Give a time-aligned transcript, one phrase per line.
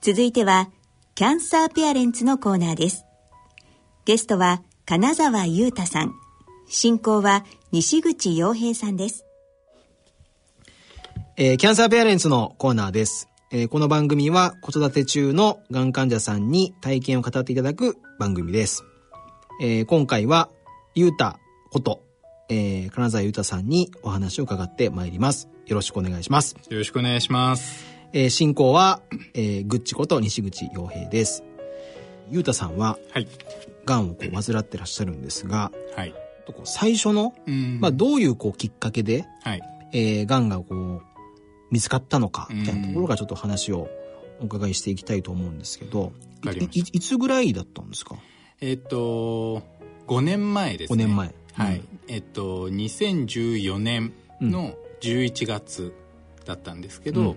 [0.00, 0.70] 続いては、
[1.14, 3.04] キャンサーペアレンツのコーナーです。
[4.06, 6.14] ゲストは、金沢裕太さん。
[6.66, 9.26] 進行は、西口洋平さんです。
[11.36, 13.28] えーキャンサーペアレンツのコーナーです。
[13.50, 18.84] えーこの番組は子育て中のがん患者さんに体験を語っていただく番組です。
[19.60, 20.48] えー今回は、
[20.94, 21.38] ゆうた
[21.70, 22.02] こと、
[22.48, 25.48] えー金沢ゆうたさんにお話を伺ってまいります。
[25.66, 26.56] よろしくお願いします。
[26.70, 27.89] よろしくお願いします。
[28.12, 29.00] えー進行は、
[29.34, 31.44] えーぐっちこと西口洋平です。
[32.30, 33.28] ゆうたさんは、はい。
[33.84, 36.14] がんをこう患ってらっしゃるんですが、はい。
[36.46, 39.62] こう最初の、うんまあ、どういうこうきっかけで、はい。
[39.92, 41.02] えー、がんがこう、
[41.70, 43.88] 見つかったのか、みたいなところがちょっと話を
[44.40, 46.12] お伺いしていきたいと思うんですけど、
[46.44, 46.48] い
[46.78, 48.16] いいつぐらいだったんですか？
[48.60, 49.62] えっと、
[50.06, 51.04] 5年前です ?5 ね。
[51.06, 51.34] 年前。
[51.52, 51.76] はい。
[51.76, 55.92] うんえっと、2014年の11月
[56.50, 57.36] だったんですけど、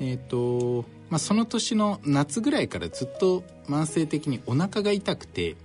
[0.00, 5.56] えっと、まあ、その年の夏ぐらいからずっと慢性的にお腹が痛くて、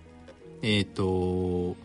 [0.62, 1.76] えっと、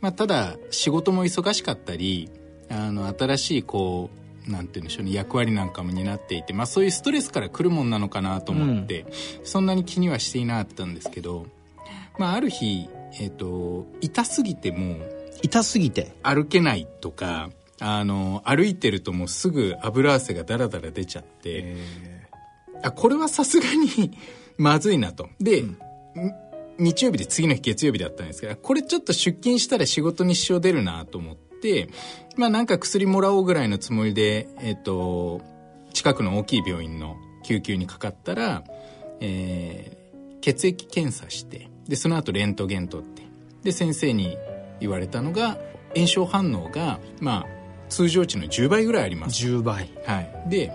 [0.00, 2.30] まあ、ただ仕事も忙しかったり、
[2.68, 4.10] あの、新しいこ
[4.48, 9.06] う、なんて言うんでしょうね、役割なんかも担っていて、まあ、そういうストレスから来るもんなのかなと思って、
[9.44, 11.46] そんなに気にはしていなかったんですけど、
[12.18, 16.12] まあ、ある日、えっ、と、痛すぎてもう痛すぎて。
[16.22, 17.50] 歩けないとか、
[17.80, 21.76] あの、歩いてるともうすぐ油汗がダラダラ出ちゃって、
[22.82, 24.12] あ、これはさすがに
[24.56, 25.28] まずいなと。
[25.40, 25.76] で、ん
[26.78, 31.88] 日曜日で次の日月曜日だったんですけど、これちょっと出勤したら仕事に支障出るなと思って、
[32.36, 35.40] まあなんか薬もらおうぐらいのつもりで、えっ、と、
[35.94, 38.64] 近くの大きい病院の救急にかかったら、
[39.20, 40.06] えー
[40.46, 43.22] 血液検査して、で、その後レントゲン取って、
[43.64, 44.38] で、先生に
[44.78, 45.58] 言われたのが、
[45.92, 47.55] 炎症反応が、まあ、
[47.88, 49.46] 通常値の10倍ぐらいあります。
[49.46, 49.90] 10倍。
[50.04, 50.50] はい。
[50.50, 50.72] で、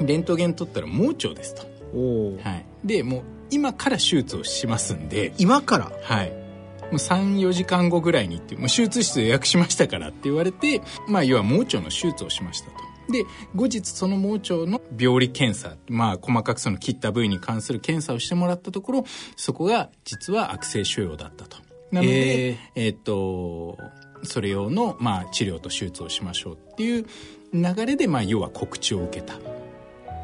[0.00, 1.62] レントゲン取ったら盲腸ですと。
[1.62, 2.64] はい。
[2.84, 5.92] で、もう今から手術をしますんで、今から？
[6.02, 6.30] はい。
[6.30, 12.76] もう3、4時間後ぐらいにって、もう手術室予約しましたからって言われて、まあ、要は盲腸の手術をしましたと。
[13.12, 13.24] で、
[13.54, 19.04] 後日その盲腸の病理検査、まあ、細かくその切った部位に関する検査をしてもらったところ、
[19.36, 21.56] そこが実は悪性腫瘍だったと。
[21.92, 23.78] なので、ええっと、
[24.22, 27.06] それ用の、まあ、治療と手術をしましょうっていう
[27.52, 29.38] 流れで、まあ、要は告知を受けたっ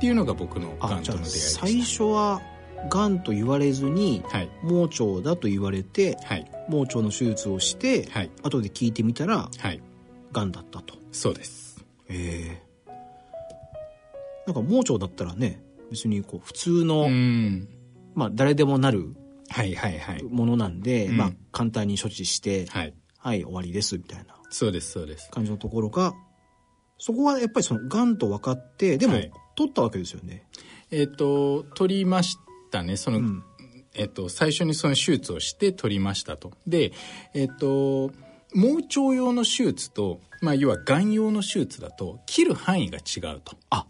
[0.00, 1.66] ていうのが僕のがんとの出会いでした。
[1.66, 2.42] 最初は、
[2.90, 4.50] がんと言われずに、はい。
[4.64, 6.50] 盲腸だと言われて、はい。
[6.68, 8.30] 盲腸の手術をして、はい。
[8.42, 9.80] 後で聞いてみたら、はい。
[10.32, 10.96] がんだったと。
[11.12, 11.84] そうです。
[12.08, 12.72] ええ
[14.46, 17.68] なんか盲腸だったらね、別にこう、普通の、うん。
[18.14, 19.14] まあ、誰でもなる
[19.48, 20.22] はいはいはい。
[20.24, 22.94] ものなんで、うんまあ、簡単に処置して、はい。
[23.22, 25.30] はい、終わりです、みたいなそうです、そうです。
[25.30, 26.12] 感じのところが、
[26.98, 30.46] そこはやっぱりその、癌と分かって、でも、はい取ったわけですよね。
[30.90, 32.38] えっ、と、取りまし
[32.70, 32.96] たね。
[32.96, 33.44] その、うん
[33.94, 36.52] えっ、と、最初にその手術をして取りましたと。
[36.66, 36.92] で、
[37.34, 38.10] えっ、と、
[38.54, 43.56] 盲腸用の手術と、まあ、要は癌用の手術だと、切る範囲が違うと。
[43.68, 43.86] あ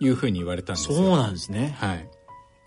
[0.00, 0.96] いうふうに言われたんですよ。
[0.96, 1.76] そうなんですね。
[1.78, 2.08] はい。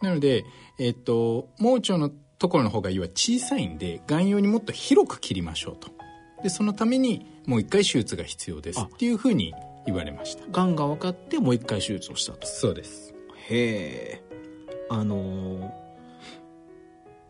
[0.01, 0.45] なので、
[0.79, 5.96] えっ、と、盲腸のところの方が要は小さいんで、癌用にもっと広く切りましょうと。
[6.43, 9.53] で、そのためにもう一回手術が必要ですっていうふうに
[9.85, 10.43] 言われました。
[10.51, 12.45] 癌が分かって、もう一回手術をしたと。
[12.47, 13.13] そうです。
[13.49, 14.23] へえ。
[14.89, 15.59] あのー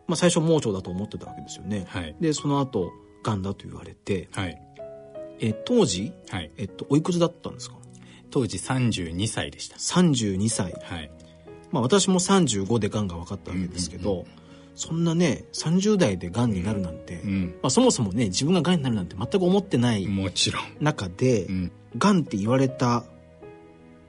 [0.06, 1.84] まあ、最初盲腸だと思ってたわけですよね。
[1.88, 2.16] はい。
[2.20, 2.92] で、その後、
[3.24, 4.58] 癌だと言われて、はい。
[5.40, 6.50] え、当時、はい。
[6.56, 7.76] えっと、おいくつだったんですか？
[8.30, 9.76] 当時32歳でした。
[9.76, 10.72] 32歳。
[10.82, 11.10] はい。
[11.70, 14.26] まあ私も35で癌が分かったわけですけど、うんうん
[14.80, 17.46] そんなね、30代で癌になるなんて、うん。
[17.62, 20.62] まあそもそもね、自分が癌になるなんて全く思ってないもちろん。
[20.80, 21.72] 中でう、ん。
[21.96, 23.04] 癌って言われた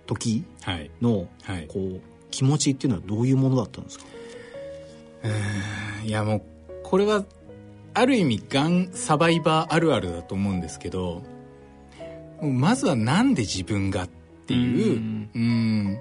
[0.06, 0.92] 時はい。
[1.02, 1.66] の、はい。
[1.68, 4.06] こう、気持ちっていうのはどういうものだったんですか？
[6.06, 6.42] いやもう、
[6.84, 7.26] これは、
[7.96, 11.24] ある意味、がんサバイバーあるあるだと思うんですけど、
[12.44, 14.10] まずはなんで自分がっ
[14.46, 16.00] ていう、うんうん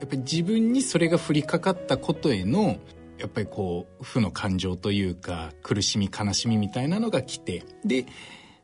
[0.00, 2.76] やっぱり自分にそれが降りかかったことへの、
[3.18, 8.06] やっぱりこう、負の感情というか、苦しみ、悲しみみたいなのが来て、で、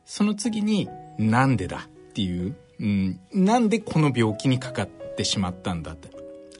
[0.05, 0.88] その次に、
[1.19, 6.11] なんでだっていう、うん、なんでこの病気にかかってしまったんだって。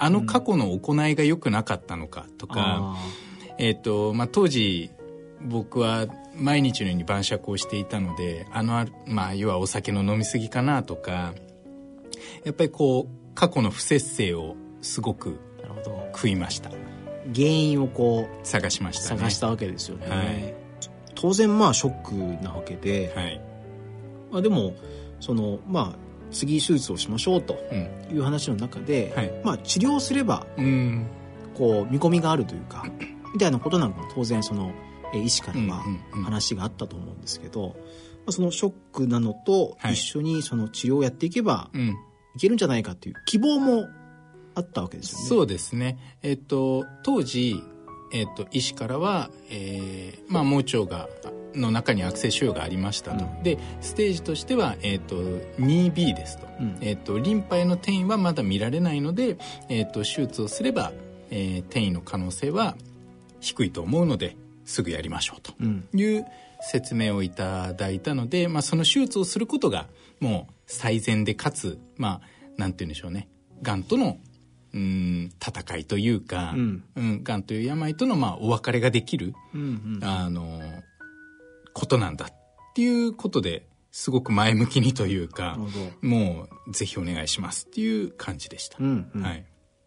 [0.03, 2.97] あの過去の行いが良くなかったのかとか、あ
[3.59, 4.91] えっ、と、まあ、当時、
[5.43, 11.35] 僕は毎日のように晩酌をしていたので、あのまあ、要はお酒の飲み過ぎかなとか、
[12.45, 15.39] やっぱりこう、過去の不節制をすごく。
[16.13, 16.71] 食いました。
[17.35, 19.19] 原因をこう、探しましたね。
[19.21, 20.09] 探したわけですよね。
[20.09, 20.55] はい
[21.17, 23.41] 当然まあショックなわけで、はい。
[24.33, 24.75] まあでも、
[25.21, 25.97] その、まあ、
[26.31, 28.17] 次手術をしましょうとうん。
[28.17, 31.07] いう話の中で、はいまあ治療すればうん。
[31.55, 32.87] こう見込みがあるというか
[33.35, 34.73] みたいなことなんかも当然その
[35.13, 37.75] えー医師からはうんうんうん話があったと思うんですけど、ま
[38.29, 41.97] あ、そのショックなのとはい一緒にその治療をやっていけばうん
[42.37, 43.89] いけるんじゃないかっていう希望も
[44.55, 45.27] あったわけですよね。
[45.27, 45.99] そうですね。
[46.23, 47.63] えっと、当時、
[48.13, 51.09] えっと、医師からは、えーまあ、盲腸が、
[51.55, 53.25] の中に悪性腫瘍がありましたと。
[53.25, 55.17] うんで、ステージとしては、えっと、
[55.59, 56.47] 2B ですと。
[56.61, 59.37] うんえっと、リンパへの転移はまだ見られないので、
[59.69, 60.93] えっと、手術をすれば、
[61.31, 62.77] えー転移の可能性は
[63.41, 65.53] 低いと思うので、すぐやりましょうと。
[65.61, 66.25] うんいう
[66.61, 69.89] 説明をいただいたので、まあ、その手術をすることが
[70.21, 73.29] もう最善でかつまあなんて言うんでしょうね
[73.63, 74.19] がんとの
[74.73, 76.85] うん戦いというか、うん。
[76.97, 79.61] うん、がんという病とのまあお別れができる、うん
[79.97, 80.05] うん。
[80.05, 80.61] あの
[81.73, 82.33] ことなんだっ
[82.75, 85.59] ていうことですごく前向きにというか
[86.03, 88.79] もうぜひお願いしますっていう感じでした。
[88.81, 89.23] うんうん。
[89.23, 89.45] はい。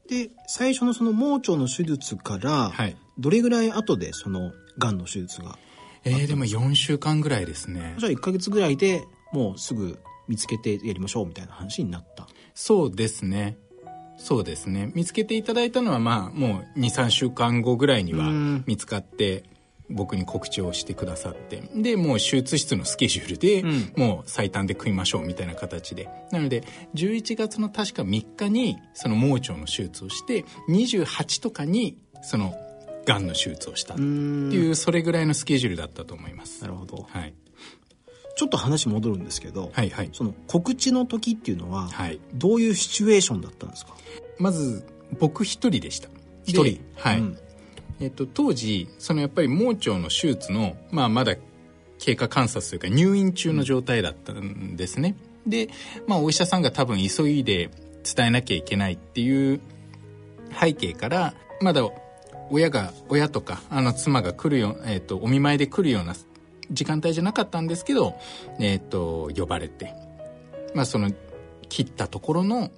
[0.07, 2.95] で最初のその盲腸の手術からはい。
[3.17, 5.57] どれぐらい後でそのがんの手術が
[6.05, 7.95] えー、でも4週間ぐらいですね。
[7.97, 12.27] じゃあ1ヶ月ぐらいでもうすぐ見つけてやりましょうみたいな話になった。
[12.53, 13.57] そうですね。
[14.23, 14.89] そうですね。
[14.95, 19.43] 見つけていただいたのは、まあ、もう2、3週間後ぐらいにはうん見つかって、
[19.89, 21.61] 僕に告知をしてくださって。
[21.75, 26.07] で、もう手術室のスケジュールで、うんもう最短で組みましょうみたいな形で。
[26.31, 26.63] なので、
[26.95, 32.55] 11月の確か3日に、その盲腸の手術をして、28とかに、その、
[33.05, 36.61] がんの手術をしたっていう、それぐらいのスケジュールだったと思います。
[36.61, 37.33] なるほどはい。
[38.35, 40.09] ちょっと話戻るんですけど、はいはい。
[40.13, 42.19] その告知の時っていうのは、はい。
[42.33, 43.93] どういうシチュエーションだったんですか？
[44.39, 44.85] まず、
[45.19, 46.09] 僕一人でした。
[46.45, 47.19] 一人ではい。
[47.19, 47.37] うん
[47.99, 51.35] えっと、当時そのやっぱり盲腸の手術の、まあ、まだ
[51.99, 55.15] 経過観察というか入院中の状態だったんですね、
[55.47, 55.69] で、
[56.07, 57.69] まあ、お医者さんが多分急いで
[58.03, 59.61] 伝えなきゃいけないっていう
[60.59, 61.87] 背景からまだ
[62.49, 66.13] 親が親とかあの妻が来るよ、えっと、お見舞いで来るような
[66.71, 68.15] 時間帯じゃなかったんですけど、
[68.59, 69.93] えっと、呼ばれて、
[70.73, 71.11] まあ、その
[71.69, 72.71] 切ったところの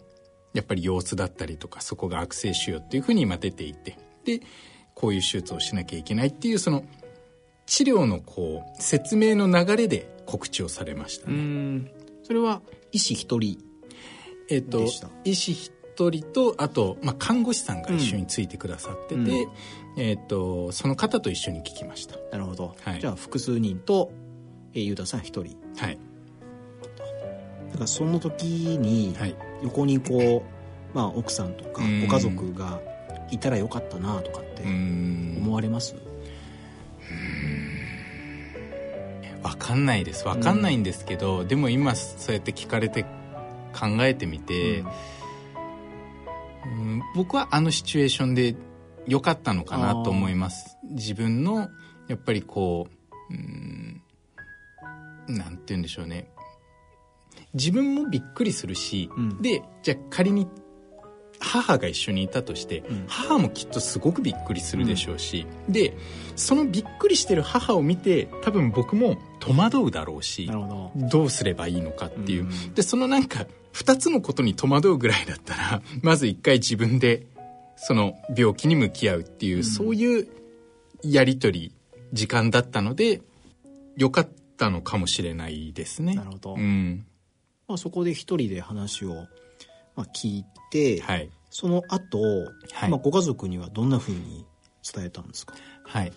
[0.54, 3.98] やっぱり様子だったりとかそこが悪性腫瘍っていうふうに今出ていて。
[4.26, 4.42] で
[4.96, 6.84] こういう手術をしなきゃいけないっていうその
[7.68, 11.38] 治療のこう説明の流れで告知をされましたうね。
[11.38, 11.92] ん。
[12.24, 12.62] それは
[12.92, 13.60] 医師一人
[14.50, 14.86] えっと
[15.24, 15.72] 医師一
[16.12, 19.52] 人とあと、まあ、看護師さんが一緒についてくださってて、うん。
[19.98, 22.18] えっとその方と一緒に聞きました。
[22.32, 23.00] なるほど、はい。
[23.00, 24.12] じゃあ複数人と、
[24.74, 25.58] えー、ゆうたさん一人。
[25.78, 25.98] はい。
[27.72, 28.44] だからその時
[28.78, 29.36] にはい。
[29.64, 30.44] 横にこ
[30.94, 32.02] う、まあ、奥さんとかうん。
[32.02, 32.82] ご家族が
[33.32, 35.38] いたらよかったなとかってうーん。
[35.42, 35.96] 思われます、
[39.44, 40.28] わかんないです。
[40.28, 43.04] わかんないんですけど、でも今そうやって聞かれて
[43.74, 44.88] 考えてみて、うん
[47.16, 48.56] 僕はあのシチュエーションで
[49.08, 50.78] 良かったのかなと思います。
[50.84, 51.70] 自分の
[52.08, 52.88] やっぱりこ
[53.30, 54.02] ううん
[55.28, 56.28] なんて言うんでしょうね。
[57.54, 59.42] 自分もびっくりするし、うん。
[59.42, 60.48] でじゃあ仮に
[61.40, 63.06] 母が一緒にいたとして、ん。
[63.08, 65.96] 母もきっとすごくびっくりするでしょうし、で
[66.36, 70.92] そのびっくりしてる母を見て多分僕も戸惑うだろうしど。
[70.96, 72.74] どうすればいいのかっていう、うん。
[72.74, 77.28] でそのなんか2つのことに戸惑うぐらいだったら まず一回自分で
[77.76, 80.28] その病気に向き合うっていう、そういう
[81.04, 81.72] やり取り
[82.14, 83.22] 時間だったので
[83.98, 86.16] よかったのかもしれないですね。
[86.16, 86.56] なるほど。
[86.56, 87.06] うん。
[87.68, 89.14] まあ、そこで一人で話を、
[89.96, 91.30] まあ、聞いて、はい。
[91.50, 92.22] その後、
[92.72, 92.90] はい。
[92.90, 94.46] まあご家族にはどんなふうに
[94.94, 96.14] 伝えたんですか、はい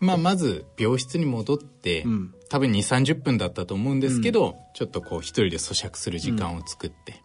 [0.00, 2.34] まあ、まず病室に戻って、うん。
[2.48, 7.22] 多分2 3 0分だったと思うんですけど、ちょっとこう一人で咀嚼する時間を作って、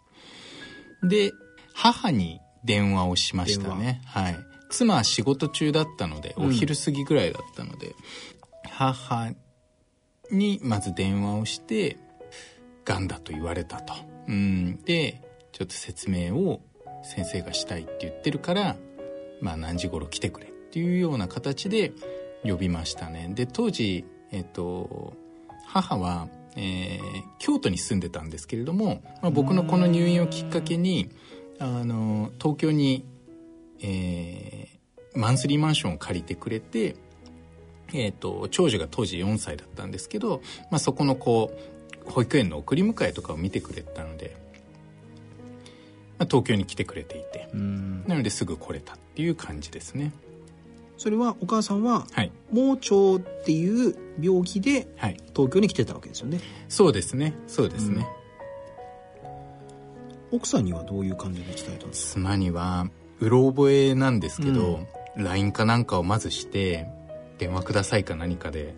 [1.04, 1.32] で
[1.74, 4.02] 母に電話をしましたね。
[4.06, 4.38] はい。
[4.70, 6.48] 妻は仕事中だったのでうん。
[6.50, 7.96] お昼過ぎぐらいだったので、
[8.70, 9.32] 母
[10.32, 11.98] にまず電話をして
[12.84, 13.94] がんだと言われたと、
[14.28, 16.62] うん、でちょっと説明を
[17.04, 18.78] 先生がしたいって言ってるから、
[19.42, 21.94] まあ、何時頃来てくれっていうような形で
[22.46, 23.30] 呼びましたね。
[23.34, 25.14] で当時、えっと、
[25.66, 31.10] 母は、えー京都に住んでたんですけれども、まあ、僕のこの入院をきっかけに
[31.60, 33.06] あの東京に、
[33.82, 34.76] えー
[35.16, 36.96] マンスリーマンションを借りてくれて、
[37.94, 41.52] えー、と長女が当時4歳だったんですけど、まあ、そこのこ
[42.08, 44.36] う保育園の送り迎えとかを見てくれてたので、
[46.20, 48.04] まあ、東京に来てくれていてうん。
[48.08, 50.12] なのですぐ来れたっていう感じですね
[50.98, 52.32] それはお母さんははい。
[52.52, 55.18] 盲腸っていう病気ではい。
[55.36, 56.40] 東京に来てたわけですよね。
[56.70, 57.34] そうですね。
[57.48, 58.08] そうですね、
[60.32, 62.88] 奥さんにはどういう感じで伝えたんですか妻には
[63.20, 64.80] うろ覚えなんですけど、
[65.16, 66.88] LINE かなんかをまずして
[67.38, 68.74] 電話くださいか何かで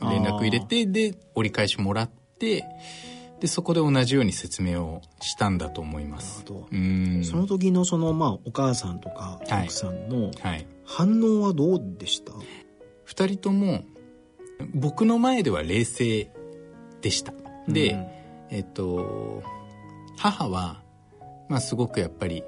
[0.00, 2.64] 連絡入れてで折り返しもらって
[3.40, 6.44] でそこで同じように説明をしたんだと思います。
[6.70, 7.24] うん。
[7.24, 9.64] その時のそのまあお母さんとかはい。
[9.64, 10.66] 奥さんのはい。
[10.84, 13.84] 反応はどうでした、2人とも
[14.74, 16.30] 僕の前では冷静
[17.00, 17.32] でした。
[17.68, 18.06] で、うん。
[18.50, 19.42] えっと
[20.18, 20.82] 母は、
[21.48, 22.44] まあ、すごくやっぱり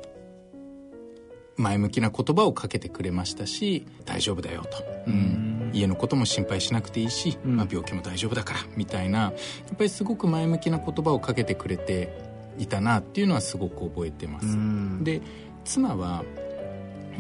[1.57, 7.57] 前向きな言葉をかけてくれましたし大丈夫だよと、うん、家のことも心配しなくていいし、うん。
[7.57, 12.17] まあ、病気も大丈夫だからみたいなやっぱりすごく前向きな言葉をかけてくれて
[12.59, 15.05] いたなっていうのはすごく覚えてます、うん。
[15.05, 15.21] で
[15.65, 16.25] 妻は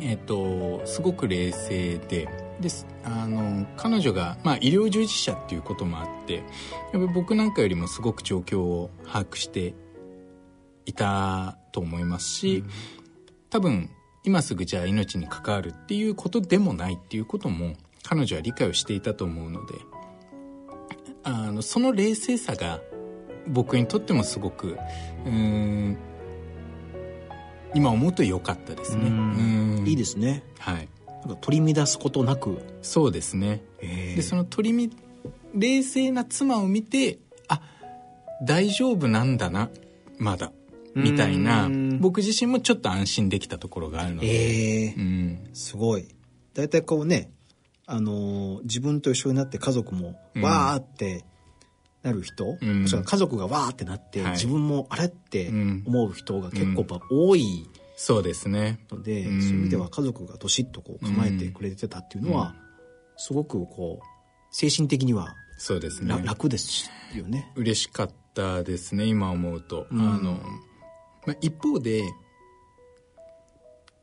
[0.00, 2.28] えっ、とすごく冷静で
[2.60, 6.44] ですあの彼女が、まあ、医療従事者っていうこともあってやっ
[6.92, 9.74] ぱり僕なんかよりもすごく状況を把握して
[10.86, 12.64] いたと思いますし、
[13.50, 13.90] 多分
[14.24, 19.74] 今すぐじゃあ命に関わるっていうことでもないっていうことも彼女は理解をしていたと思うので
[21.24, 22.80] あのその冷静さが
[23.46, 24.78] 僕にとってもすごく
[25.24, 25.98] うーん
[27.74, 29.82] 今思うと良かったですね。
[29.86, 30.42] いいですね。
[30.58, 30.88] はい。
[31.24, 33.62] なんか取り乱すことなく、そうですね。
[33.80, 34.12] え。
[34.12, 34.90] ーでその取りみ
[35.54, 37.18] 冷静な妻を見て
[37.48, 37.62] あ
[38.42, 39.70] 大丈夫なんだな
[40.18, 40.52] まだ
[40.94, 41.98] みたいなうん。
[41.98, 44.94] 僕自身もちょっと安心できたところがあるので、ええ。
[44.96, 46.06] うん、すごい。
[46.54, 47.31] 大体こうね
[47.92, 50.42] あのー自分と一緒になって家族もうん。
[50.42, 51.24] わーって
[52.02, 52.86] なる人、うん。
[52.86, 54.32] 家族がわーってなって、はい。
[54.32, 55.84] 自分もあれってうん。
[55.86, 58.80] 思う人が結構多いそうですね。
[58.90, 59.42] ので、うん。
[59.42, 62.54] そういう意味では家族がどしっとこう構えてくれてたっていうのは、
[63.16, 64.04] すごくこう
[64.50, 66.08] 精神的にはそうですね。
[66.08, 67.52] ら楽ですよね。
[67.56, 70.00] 嬉しかったですね今思うと、うん。
[70.00, 70.40] あの、
[71.26, 72.02] まあ、一方で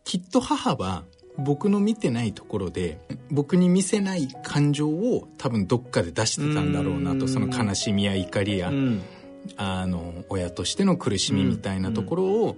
[0.06, 1.04] きっと母は
[1.40, 3.00] 僕の見てないところで
[3.32, 7.20] 僕に見せない感情を多分どっかで出してたんだろうなうん。
[7.20, 9.02] とその悲しみや怒りや、うん。
[9.56, 12.58] あの親としての苦しみみたいなところを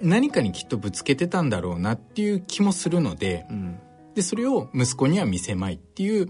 [0.00, 3.78] 何かにきっとぶつけてたんだろうなっていう気もするのでうん。
[4.14, 6.28] でそれを息子には見せまいっていう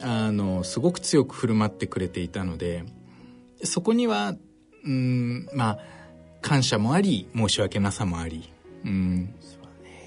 [0.00, 2.84] あのすごく強く振る舞ってくれていたので
[3.64, 4.34] そこには
[4.84, 5.78] うんまあ
[6.40, 8.50] 感謝もあり申し訳なさもあり、
[8.84, 9.34] うん、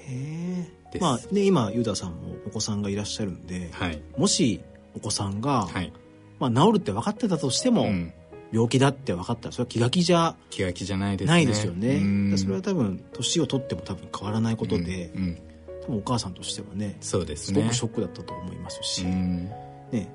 [0.08, 1.02] へです。
[1.02, 4.00] えまあね今ユダさんもお子さんがいらっしゃるんで、はい。
[4.16, 4.60] もし
[4.96, 5.92] お子さんが、はい、
[6.38, 8.12] まあ、治るって分かってたとしても、うん、
[8.52, 9.48] 病気だって分かった。
[9.48, 11.32] らそれは気が気じゃ気が気じゃないですね。
[11.32, 12.36] ないですよね。
[12.36, 15.38] それは多分年を取っても多分変わらないことで、うんうん。
[15.82, 17.60] 多分お母さんとしてはねそうですね。
[17.60, 19.50] すごくショックだったと思いますし、うん。
[19.90, 20.08] ね、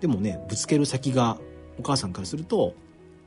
[0.00, 1.38] でもねぶつける先が
[1.78, 2.74] お母さんからすると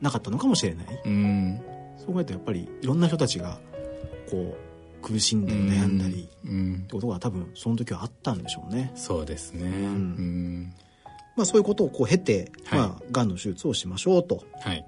[0.02, 1.02] なかったのかもしれない。
[1.06, 1.62] うん。
[1.98, 3.60] そう考えるとやっぱりいろんな人たちが
[4.30, 4.67] こう
[5.02, 6.52] 苦しんだり悩んだりうん。
[6.52, 6.76] うん。
[6.76, 9.66] ってことが多分その時はあったんでしょうね、そうですね。
[9.66, 10.74] うん。
[11.36, 12.80] まあ、そういうことをこう経て、はい。
[12.80, 14.86] まあ、がんの手術をしましょうと、はい。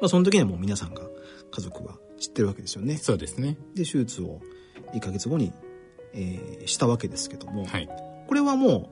[0.00, 1.02] まあ、その時にはもう皆さんが
[1.50, 2.96] 家族は知ってるわけですよね。
[2.96, 3.56] そうですね。
[3.74, 4.40] で手術を
[4.92, 5.52] 1ヶ月後に、
[6.12, 7.88] えーしたわけですけども、はい。
[8.26, 8.90] これはも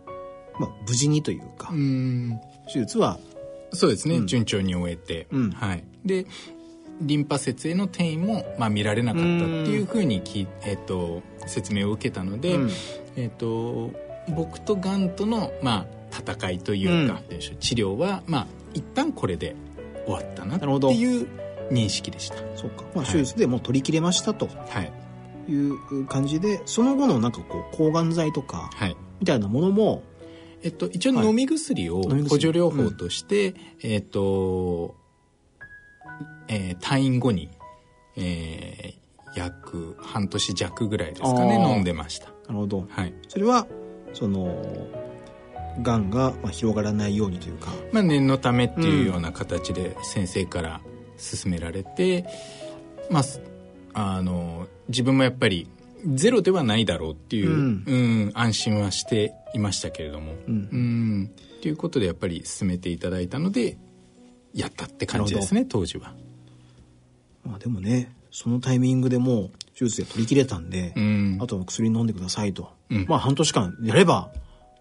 [0.57, 2.39] う、まあ、無事にというか、うん。
[2.73, 3.19] 手術は
[3.73, 4.27] そうですね、うん。
[4.27, 5.51] 順調に終えて、うん。
[5.51, 6.27] はい、で
[7.03, 9.35] リンパ節への転移も、まあ、見られなかったって
[9.71, 12.71] いうふうにき、えっと説明を受けたので、うん。
[13.17, 13.91] えっと
[14.29, 17.39] 僕とがんとの、まあ、戦いというか、うん。
[17.39, 19.55] 治療は、まあ、一旦これで
[20.07, 21.29] 終わったなっていう
[21.71, 22.37] 認識でした。
[22.57, 23.07] そうか、まあ、はい。
[23.13, 24.49] 手術でもう取り切れましたと。
[24.69, 24.93] はい。
[25.49, 28.97] いう感じでその後のなんかこう抗がん剤とかはい。
[29.19, 30.05] みたいなものも
[30.63, 31.27] えっと、一応はい。
[31.27, 31.91] 飲み薬。
[31.91, 34.95] を補助療法として、えっと、
[36.53, 37.49] えー退院後に、
[38.17, 39.03] えー
[39.35, 42.27] 約半年弱ぐらいですかね飲んでました。
[42.27, 42.87] なるほど。
[42.91, 43.15] はい。
[43.29, 43.67] それは
[44.13, 44.63] その
[45.81, 47.73] がんがまあ広がらないようにというか。
[47.93, 50.81] まあ念のためっていうような形で先生から
[51.17, 52.27] 勧められて、
[53.11, 53.41] まあす
[53.95, 55.67] あの自分もやっぱり
[56.07, 60.35] ゼロではないだろうっていう、ううんん安心はしていましたけれども。
[60.47, 60.69] うん。
[60.71, 61.31] うん。
[61.59, 63.79] っていうことでやっぱり進めていただいたので
[64.53, 66.13] やったって感じですね当時は
[67.45, 71.39] まあでもねそのタイミングでもう手術で取り切れたんで、うん。
[71.41, 73.07] あとは薬飲んでくださいと、うん。
[73.09, 74.31] まあ半年間やれば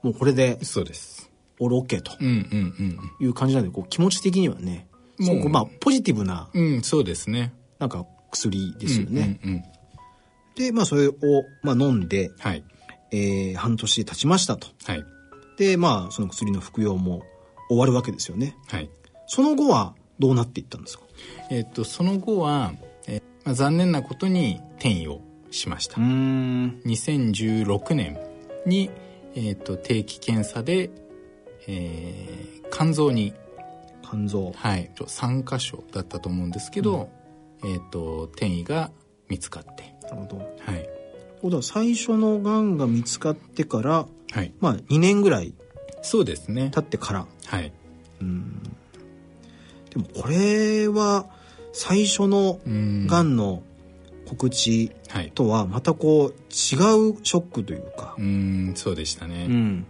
[0.03, 1.29] もうこれでそうです。
[1.59, 2.11] オールオッケーと。
[2.23, 4.87] いう感じなんでこう気持ち的にはね
[5.19, 5.49] もう。
[5.49, 7.53] まあポジティブなうんうんそうですね。
[7.79, 9.63] なんか薬ですよね、うんうんうん。
[10.55, 11.13] でまあそれを
[11.63, 12.63] まあ飲んで、はい。
[13.11, 14.67] えー半年経ちましたと。
[14.85, 15.03] はい。
[15.57, 17.23] でまあその薬の服用も
[17.69, 18.55] 終わるわけですよね。
[18.67, 18.89] はい。
[19.27, 21.03] その後はどうなっていったんですか？
[21.49, 22.73] えっとその後は、
[23.07, 25.99] えーまあ、残念なことに転移をしました。
[25.99, 26.81] うーん。
[26.85, 28.19] 2016年
[28.65, 28.89] に、
[29.35, 30.89] えー、と定期検査で、
[31.67, 33.33] えー肝臓に、
[34.01, 34.53] 肝臓。
[34.55, 37.09] はい、3箇所だったと思うんですけど、
[37.63, 38.91] えー、と転移が
[39.27, 39.93] 見つかって。
[40.03, 40.37] なるほど。
[40.37, 40.89] はい。
[41.41, 44.53] ことは最初のがんが見つかってからはい。
[44.59, 45.53] まあ2年ぐらい
[46.01, 46.71] そうですね。
[46.73, 47.27] 経ってから。
[47.45, 47.73] はい
[49.91, 51.27] でもこれは
[51.73, 53.63] 最初のうんがんの
[54.27, 55.31] 告知はい。
[55.31, 58.15] とはまたこう違うショックというか。
[58.17, 59.85] う、んそうでしたね、うん。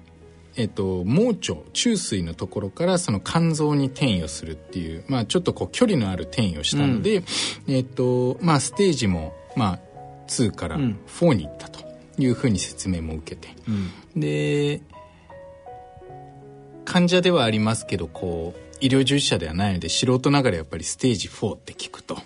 [0.55, 7.24] えっと、盲腸中水のところからその肝臓に転移をするっていう、まあ、ちょっとこう距離のある転移をしたので、
[7.67, 9.79] えっとまあ、ステージも、まあ、
[10.27, 11.00] 2からうん。
[11.08, 11.86] 4に行ったと
[12.17, 14.20] いうふうに説明も受けて、うん。
[14.20, 14.81] で
[16.84, 22.17] 患者ではありますけどこう医療従事者ではないので素人ながらやっぱりステージ4って聞くと、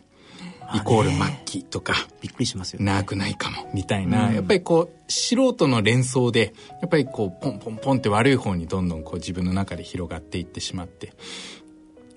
[0.73, 2.85] イコール末期とかびっくりしますよね。
[2.85, 4.35] 長くないかもみたいな、うん。
[4.35, 11.07] やっぱりこう素人の連想でやっぱりこうポンポンポンって悪い方にどんどんこう自分の中で広がっていってしまって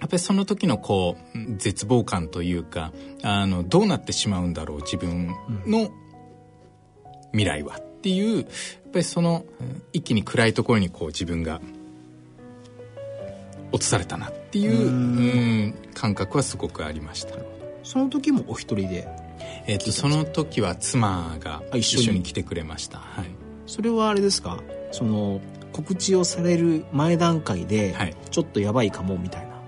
[0.01, 2.93] やっぱりその時のこううん絶望感というか
[3.23, 5.35] あのどうなってしまうんだろう自分
[5.67, 5.91] の
[7.33, 8.47] 未来はっていうやっ
[8.93, 11.61] ぱりそのうん一気に暗いところにこう自分が
[13.73, 15.19] 落とされたなっていううん。
[15.19, 15.21] う
[15.69, 17.35] ん感覚はすごくありました。
[17.83, 19.09] その時もお一人で？
[19.67, 22.23] えっとその時は妻があ一緒に。
[22.23, 22.99] 来てくれました。
[22.99, 23.27] はい、
[23.67, 24.61] それはあれですか？
[24.93, 25.41] その
[25.73, 28.17] 告知をされる前段階ではい。
[28.31, 29.61] ちょっとやばいかもみたいな、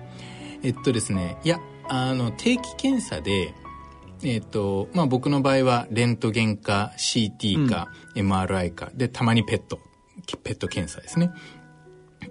[0.62, 3.52] えっとですねいやあの定期検査で
[4.22, 9.78] えっとまあ僕の場合はレントゲンか CT か MRI かでたまにペット
[10.42, 11.30] ペット検査ですね。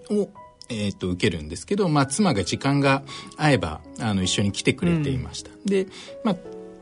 [0.09, 0.29] を
[0.69, 3.03] えっと受けるんですけど、まあ、妻が時間が
[3.37, 5.87] 合えばあの一緒に来てくれていました、で、
[6.23, 6.35] まあ、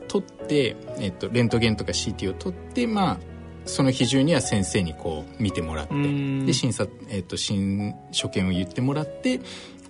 [0.08, 3.18] 取って、えっと、レントゲンとか CT を取って、まあ、
[3.66, 6.46] その日中には先生にこう見てもらってん。
[6.46, 9.40] で審査、えっと審所見を言ってもらって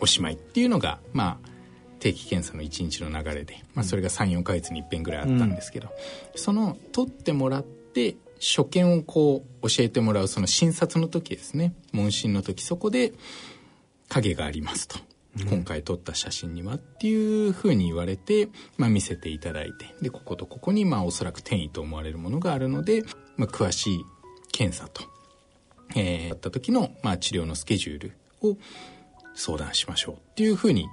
[0.00, 1.48] おしまいっていうのが、まあ、
[1.98, 5.88] 定期検査の1日の流れで、まあ、それが34ヶ月に一遍ぐらいあったんですけど、
[6.34, 13.12] その取ってもらって所見をこう教えてもらうその診察の時ですね問診の時そこで
[14.08, 14.98] 影がありますと。
[15.48, 23.04] 今回撮った写真にはっていうふうに言われて、まあ、見せていただいてでこことここにまあおそらく転移と思われるものがあるので、
[23.36, 24.04] まあ、詳しい
[24.50, 25.02] 検査と、
[25.94, 28.56] えーやった時の、まあ、治療のスケジュールを
[29.34, 30.88] 相談しましょうっていうふうに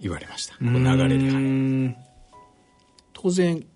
[0.00, 0.54] 言われました。
[0.54, 1.96] こう流れで、
[3.14, 3.66] 当然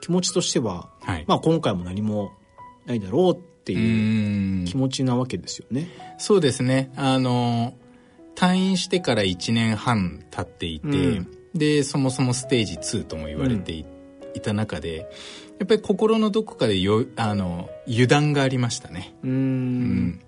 [0.00, 1.24] 気持ちとしては、はい。
[1.28, 2.32] まあ、今回も何も
[2.86, 5.88] ないだろうっていう気持ちなわけですよね。
[6.18, 7.74] そうですねあの
[8.34, 11.28] 退院してから1年半経っていて、うん。
[11.54, 13.84] でそもそもステージ2とも言われてい,、
[14.42, 15.08] た中で
[15.60, 19.30] やっぱり心のどこかでよあの油断がありましたねうん。
[19.30, 20.20] うん。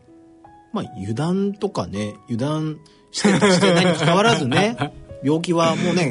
[0.72, 2.78] まあ油断とかね油断
[3.10, 4.76] してるしてないに関わらずね
[5.24, 6.10] 病気はもうね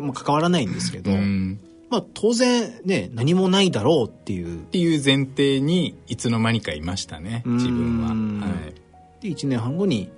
[0.00, 0.72] まあ関わらないん。
[0.72, 1.60] ですけど、うん。
[1.88, 4.62] まあ当然ね何もないだろうっていう。
[4.62, 9.22] っていう前提にいつの間にかいましたね自分は、うんはい。
[9.22, 10.10] で1年半後に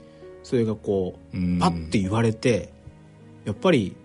[0.42, 1.58] それがこううん。
[1.58, 2.72] パッて言われて
[3.44, 3.96] やっぱり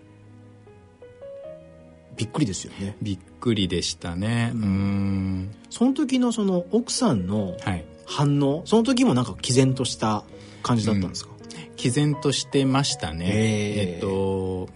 [2.16, 2.96] びっくりですよね。
[3.02, 4.52] びっくりでしたね。
[4.54, 5.56] うん。
[5.70, 7.86] その時のその奥さんのはい。
[8.06, 10.26] 反応その時もなんか毅然とした
[10.62, 11.32] 感じだったんですか、
[11.78, 13.26] 毅然としてましたね。
[13.26, 14.68] えっと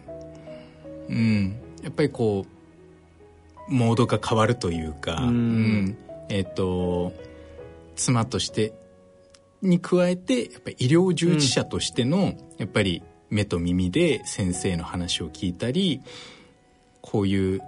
[1.10, 1.58] うん。
[1.84, 2.57] やっぱりこう
[3.68, 5.98] モードが変わるというかうん。
[6.30, 7.14] えっと
[7.96, 8.74] 妻として
[9.62, 16.02] に加えてやっぱり医療従事者としての、やっぱり目と耳で先生の話を聞いたり
[17.02, 17.62] こういう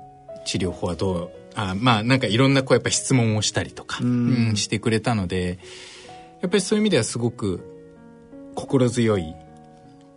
[0.45, 4.49] 治療法はどうあまあなんかいろんなこうやっぱ質問をしたりとか、うん。
[4.49, 5.59] うんしてくれたので
[6.41, 7.59] やっぱりそういう意味ではすごく
[8.55, 9.35] 心強い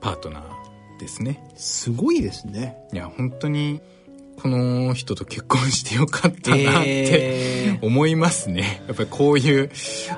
[0.00, 1.42] パートナーですね。
[1.56, 2.76] すごいですね。
[2.92, 3.80] いや本当に
[4.42, 7.86] この人と結婚してよかったなって、えー。
[7.86, 8.82] 思いますね。
[8.88, 9.70] やっぱりこういう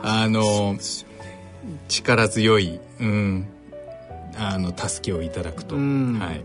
[0.03, 0.77] あの
[1.89, 3.47] 力強い、うん、
[4.37, 6.19] あの助けをいただくと、うん。
[6.19, 6.43] はい、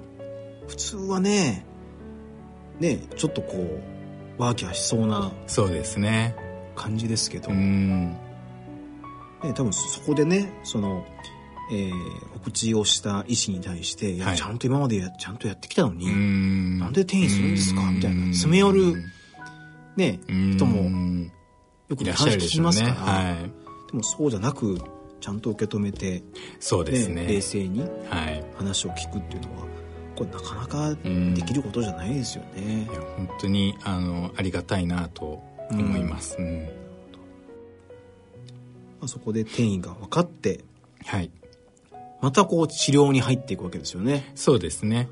[0.68, 1.66] 普通はね
[2.82, 3.58] ねちょっとこ
[4.38, 6.36] うワーキャーしそうなそうですね。
[6.76, 8.18] 感じですけど、うね、ん
[9.54, 11.06] 多分そこでねその、
[11.72, 11.94] えー
[12.40, 14.38] 告知をした医師に対して、いやはい。
[14.38, 17.82] ちゃんと今までやちゃんとやってきたのに、うんなんで転移するんですか？
[17.82, 18.26] うんみたいな。
[18.28, 18.96] 詰め寄る
[19.96, 20.58] ねうん。
[20.58, 21.30] 人も
[21.88, 23.36] よく話聞きますから、はい。
[23.92, 24.82] でもそうじゃなく
[25.22, 26.24] ちゃんと受け止めて、
[26.60, 27.28] そうですね。
[27.28, 28.44] 冷静にはい。
[28.58, 29.68] 話を聞くっていうのは
[30.16, 31.36] これなかなかうん。
[31.36, 32.88] できることじゃないですよね。
[32.92, 32.94] い。
[32.94, 36.64] や本当にあのありがたいなと思います、うん。
[36.64, 36.70] ま
[39.06, 40.62] あ、そこで転移が分かって
[41.06, 41.30] はい。
[42.22, 44.32] またこう治療に入っていくわけですよね。
[44.36, 45.08] そうですね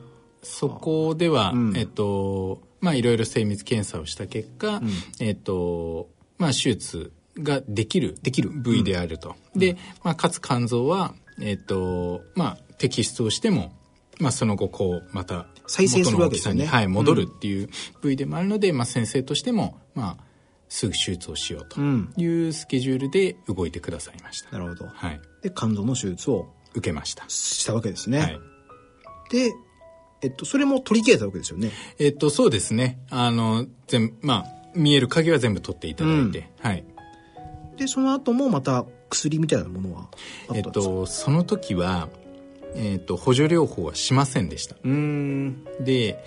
[0.48, 1.78] そこでは、うん。
[1.78, 4.82] えっとまあいろいろ精密検査をした結果、
[5.20, 8.50] えっとまあ手術ができるできる。
[8.50, 13.74] 部位であると、で、まあ、かつ肝臓はえっとまあ摘出をしても
[14.20, 16.66] まあその後こうまた再生するわけですよね。
[16.66, 17.70] はい、戻るっていう
[18.02, 20.24] 部位でもあるので、まあ先生としてもまあ
[20.70, 22.14] すぐ手術をしようとうん。
[22.18, 24.88] いうスケジュールで動いてくださいました、なるほど。
[24.88, 25.22] はい。
[25.42, 27.26] で肝臓の手術を受けました。
[27.28, 28.40] したわけですね、はい。
[29.32, 29.52] で、
[30.22, 33.00] えっと、それも取り切れたわけですよねえっと、そうですね。
[33.10, 36.84] あの、全、まあ、見える鍵は全部取っていただいて、はい。
[37.78, 40.10] でその後もまた薬みたいなものは
[40.54, 42.10] えっと、その時は、
[42.76, 44.76] えっと、補助療法はしませんでした。
[44.84, 46.24] うーんで、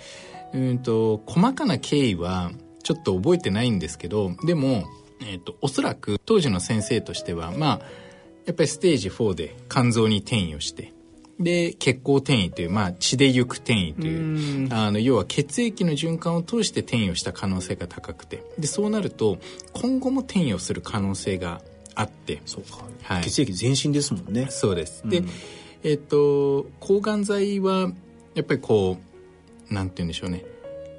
[0.53, 2.51] うんと、細かな経緯は、
[2.83, 4.85] ちょっと覚えてないんですけど、でも、
[5.21, 7.79] えっと、おそらく、当時の先生としては、まあ、
[8.45, 10.93] やっぱりステージ4で肝臓に転移をして、
[11.43, 19.37] で、血行転移という、まあ、血で行く転移という、あの、要は血液の循環を通して転移をした可能性が高くて、で、そうなると、
[19.73, 21.61] 今後も転移をする可能性が
[21.95, 23.23] あって、そうか、はい。
[23.23, 24.47] 血液全身ですもんね。
[24.49, 25.03] そうです。
[25.05, 25.23] で、
[25.83, 27.91] えっと、抗がん剤は、
[28.35, 28.97] やっぱりこ
[29.69, 30.45] う、なんて言うんでしょうね。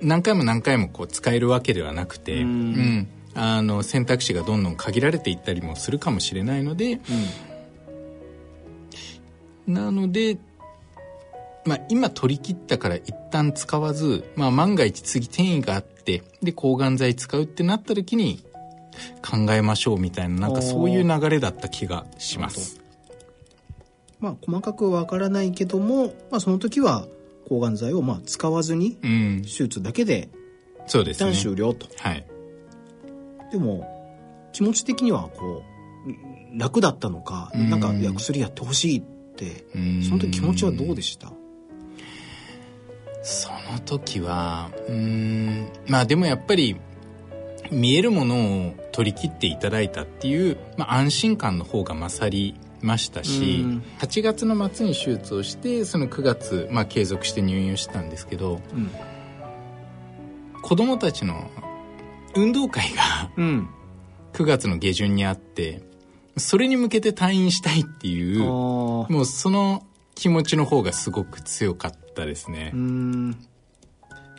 [0.00, 3.08] 何回も何回もこう使えるわけではなくて、うん。
[3.34, 7.00] あの、選択肢がどんどん限られていったりもするかもしれないので、
[9.66, 10.38] なので、
[11.64, 18.42] まあ、今取り切ったから一旦使わず、まあ、万が一次転移があって、で、抗がん剤使うってなった時に
[19.22, 22.80] 考えましょうみたいな、なんかそういう流れだった気がします。
[24.18, 27.06] まあ細かくは分からないけども、まあ、その時は
[27.48, 29.48] 抗がん剤をまあ使わずにうん手。
[29.64, 30.28] 術だけで
[30.86, 31.32] 一旦。
[31.32, 32.24] 終了と、はい。
[33.50, 33.86] でも
[34.52, 35.62] 気持ち的にはこ
[36.54, 39.02] う楽だったのか、うんなんかいや薬やってほしいっ
[39.44, 40.02] てうん。
[40.02, 41.32] その時気持ちはどうでした？
[43.22, 46.76] その時は、うーん、まあでもやっぱり、
[47.70, 58.90] 見えるものを取り切っていただいたっていう、まあ安心感の方が勝りましたしうん、8月の末に手術をして、その9月、まあ継続して入院をしたんですけど、うん。
[60.60, 61.48] 子供たちの
[62.34, 63.68] 運動会がうん
[64.32, 65.82] 9月の下旬にあって、
[66.36, 72.70] それに向けて退院したいっていう、もうその気持ちの方がすごく強かったですね。
[72.74, 73.46] うーん。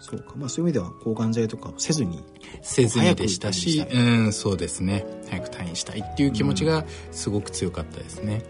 [0.02, 0.34] そうか。
[0.36, 2.24] まあそういう意味では抗がん剤とかせずに
[2.62, 5.06] せずにでしたしうんそうですね。
[5.30, 8.44] 早く退院したいっていう気持ちがすごく強かったですね、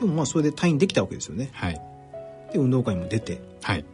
[0.00, 1.50] でもまあそれで退院できたわけですよね。
[1.52, 1.80] はい。
[2.52, 3.40] で運動会も出て。
[3.62, 3.84] はい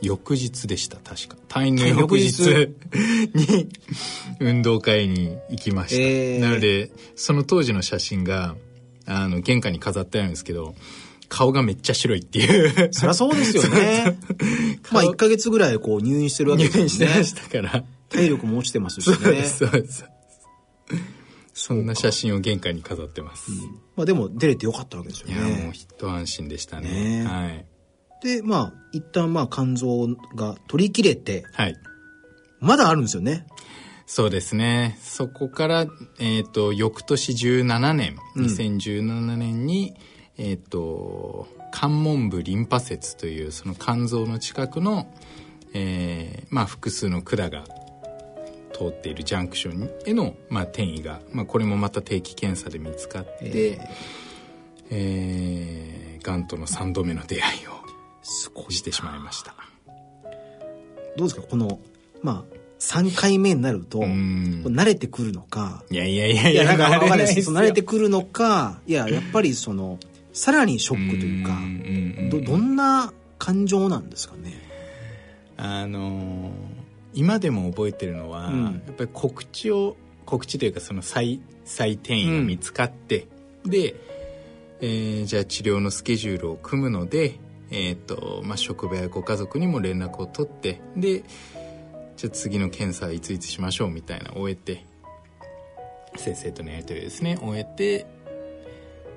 [0.00, 1.36] 翌日でした確か。
[1.48, 2.68] 退院の翌翌日日
[3.34, 3.68] に
[4.40, 6.40] 運動会に行きました、えー。
[6.40, 8.54] なのでその当時の写真が
[9.06, 10.74] あの玄関に飾ってあるんですけど
[11.28, 12.92] 顔がめっちゃ白いっていう。
[12.92, 14.18] そりゃそうですよね。
[14.92, 17.18] まあ1ヶ月ぐらいこう入院してるわけ入ですよね。
[17.18, 17.84] 院してましたから。
[18.08, 20.04] 体力も落ちてますしそうでねすそうです
[21.54, 23.50] そんな写真を玄関に飾ってます、
[23.96, 27.20] まあでも出れてよかったわけですよいやもうね一安心でしたね。
[27.20, 27.66] ねはい
[28.22, 31.76] でまあ一旦まあ肝臓が取り切れてはい。
[32.60, 33.46] まだあるんですよね。
[34.06, 34.98] そうですね。
[35.02, 35.86] そこから、
[36.18, 39.94] えっと翌年17年2017年に、
[40.38, 45.12] えっ、と関門部リンパ節というその肝臓の近くの、
[45.74, 47.64] えーまあ、複数の管が
[48.72, 53.80] 通っているジャンクションへの、まあ、転移が、まあ、これもまた定期検査で見つかって、
[54.90, 57.87] えー、がんとの3度目の出会いを
[58.28, 59.54] してしまいました。
[61.16, 61.42] どうですか？
[61.42, 61.80] この
[62.22, 64.62] まあ3回目になるとん。
[64.64, 69.98] 慣れてくるのかいやいやいやいやなんかわかんないです慣れてくるのかいややっぱりその
[70.32, 74.54] さらにショックというかんうんうんどどんな感情なんですかね？
[75.56, 76.78] あのー
[77.14, 78.64] 今でも覚えてるのは、うん。
[78.64, 83.26] やっぱり告知を告知というかその再再転移が見つかって、
[83.64, 83.96] で、
[84.80, 91.24] えーじゃあ治療のスケジュールを組むので、えーとまあ、職場やご家族にも連絡を取ってで
[92.16, 94.84] じゃあ次の検査いついつしましょうみたいな終えて
[96.16, 98.06] 先生とのやり取りですね終えて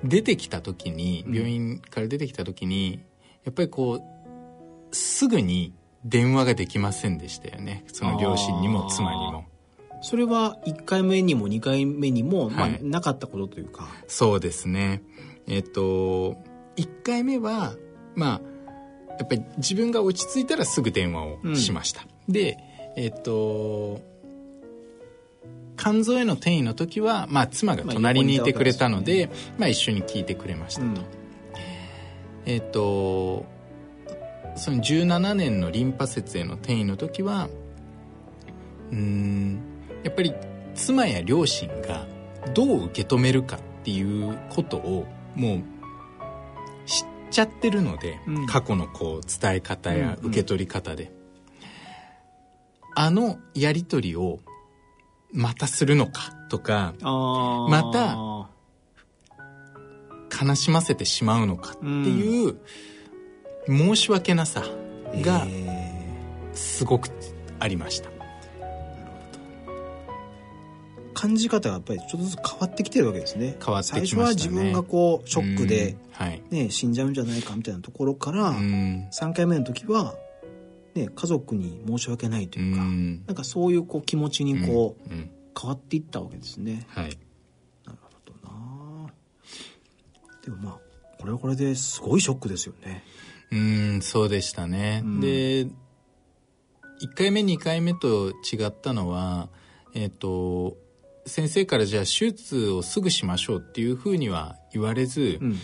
[0.04, 3.00] 出てきた時に病院から出てきた時に、
[3.44, 4.02] やっぱりこ
[4.90, 5.72] うすぐに
[6.04, 7.84] 電話ができませんでしたよね。
[7.92, 9.44] その両親にも妻にも。
[10.00, 12.80] それは1回目にも2回目にも、まあはい。
[12.82, 13.88] なかったことというか。
[14.08, 15.02] そうですね。
[15.46, 16.36] えっと
[16.76, 17.74] 1回目は
[18.14, 18.40] まあ
[19.18, 22.58] やっぱり自分が落ち着いたらすぐ電話をしました、で
[22.96, 24.00] えっと
[25.76, 30.96] 肝臓への転移の時は、まあ、妻が隣にいてくれたので、まあ、一緒に聞いてくれましたと、うん。
[32.46, 33.46] えっ、と
[34.54, 37.48] その17年のリンパ節への転移の時は
[38.90, 39.60] うーん
[40.04, 40.34] やっぱり
[40.74, 42.06] 妻や両親が
[42.54, 45.62] どう受け止めるかっていうことをもう
[47.32, 48.46] ちゃってるので、うん。
[48.46, 50.30] 過去のこう伝え方やうんうん。
[50.30, 51.12] 受け取り方で、
[52.94, 54.40] あのやり取りを
[55.32, 58.16] またするのかとかまた
[60.44, 62.58] 悲しませてしまうのかっていう
[63.66, 64.62] 申し訳なさ
[65.22, 65.92] がえ
[66.52, 67.08] すごく
[67.58, 68.10] ありました、
[71.22, 73.56] 感じ方がやっぱりちょっとずつ変わってきてるわけですね。
[73.64, 74.06] 変わってきましたね。
[74.06, 76.42] 最初は自分がこうショックでうん、はい。
[76.50, 79.08] ね、死んじゃうんじゃないかみたいなところから、うん。
[79.12, 80.16] 3回目の時は、
[80.94, 83.22] ね、家族に申し訳ないというか、うん。
[83.28, 85.30] なんかそういうこう気持ちにこう、うん
[85.60, 86.86] 変わっていったわけですね。
[86.88, 87.18] はい。
[87.84, 89.12] なるほどな。
[90.42, 90.78] でもまあ
[91.20, 93.04] これはこれですごいショックですよね。
[93.50, 95.20] うんそうでしたね、うん。
[95.20, 95.70] で1
[97.14, 99.50] 回目2回目と違ったのは
[99.94, 100.78] えっ、と
[101.26, 105.58] 先生からじゃあ手術をすぐしましょうっていうふうには言われず、うん。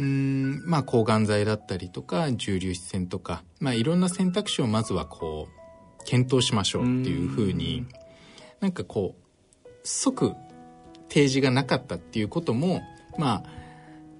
[0.00, 7.84] んまあ抗がん剤だったりとか重粒子線とか、まあ、いろんな選択肢をまずはこう検討しましょうっていうふうに
[8.60, 10.34] なんかこう即
[11.08, 12.82] 提示がなかったっていうことも
[13.18, 13.50] まあ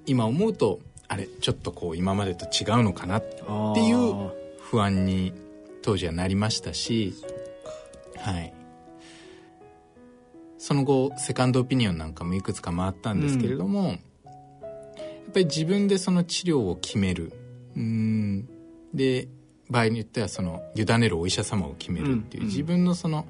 [0.06, 3.22] 今思うとあれちょっとこう今までと違うのかなっ
[3.74, 5.32] ていう不安に
[5.82, 7.14] 当時はなりましたし
[8.16, 8.57] はい
[10.58, 13.98] その後セカンドオピニオンなんかもいくつか回ったんですけれども、やっ
[15.32, 17.32] ぱり自分でその治療を決める。
[17.76, 18.48] うん。
[18.92, 19.28] で
[19.70, 23.26] 場合によってはその委ねるお医者様を決めるっていう、うん自分のその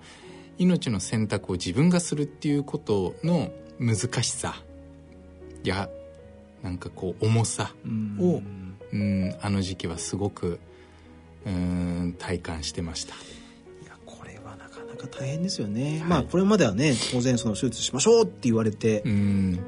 [0.57, 4.57] 命の選択を自分がするっていうことの難しさ
[5.63, 5.89] や
[6.63, 8.17] なんかこう重さうん。
[8.21, 8.43] を
[8.93, 10.61] うんあの時期はすごく
[11.47, 13.15] うん体感してました
[14.99, 16.09] か大変ですよね、はい。
[16.09, 19.59] まあこれまではね当然その手術しましょうって言われてうん。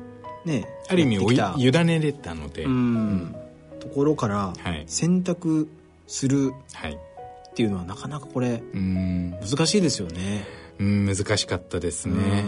[0.44, 3.34] ねある意味委ねれたので、うん。
[3.78, 4.84] ところからはい。
[4.86, 5.68] 選択
[6.06, 6.92] するはい。
[6.92, 9.30] っていうのはなかなかこれうん。
[9.40, 10.44] 難しいですよね。
[10.78, 12.44] うん難しかったですね。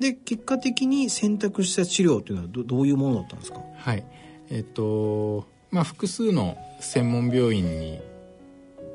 [0.00, 3.60] で結果的に選択した治療っていうのはどどういうものだったんですか？
[3.76, 4.04] はい。
[4.50, 8.00] えっとまあ複数の専門病院に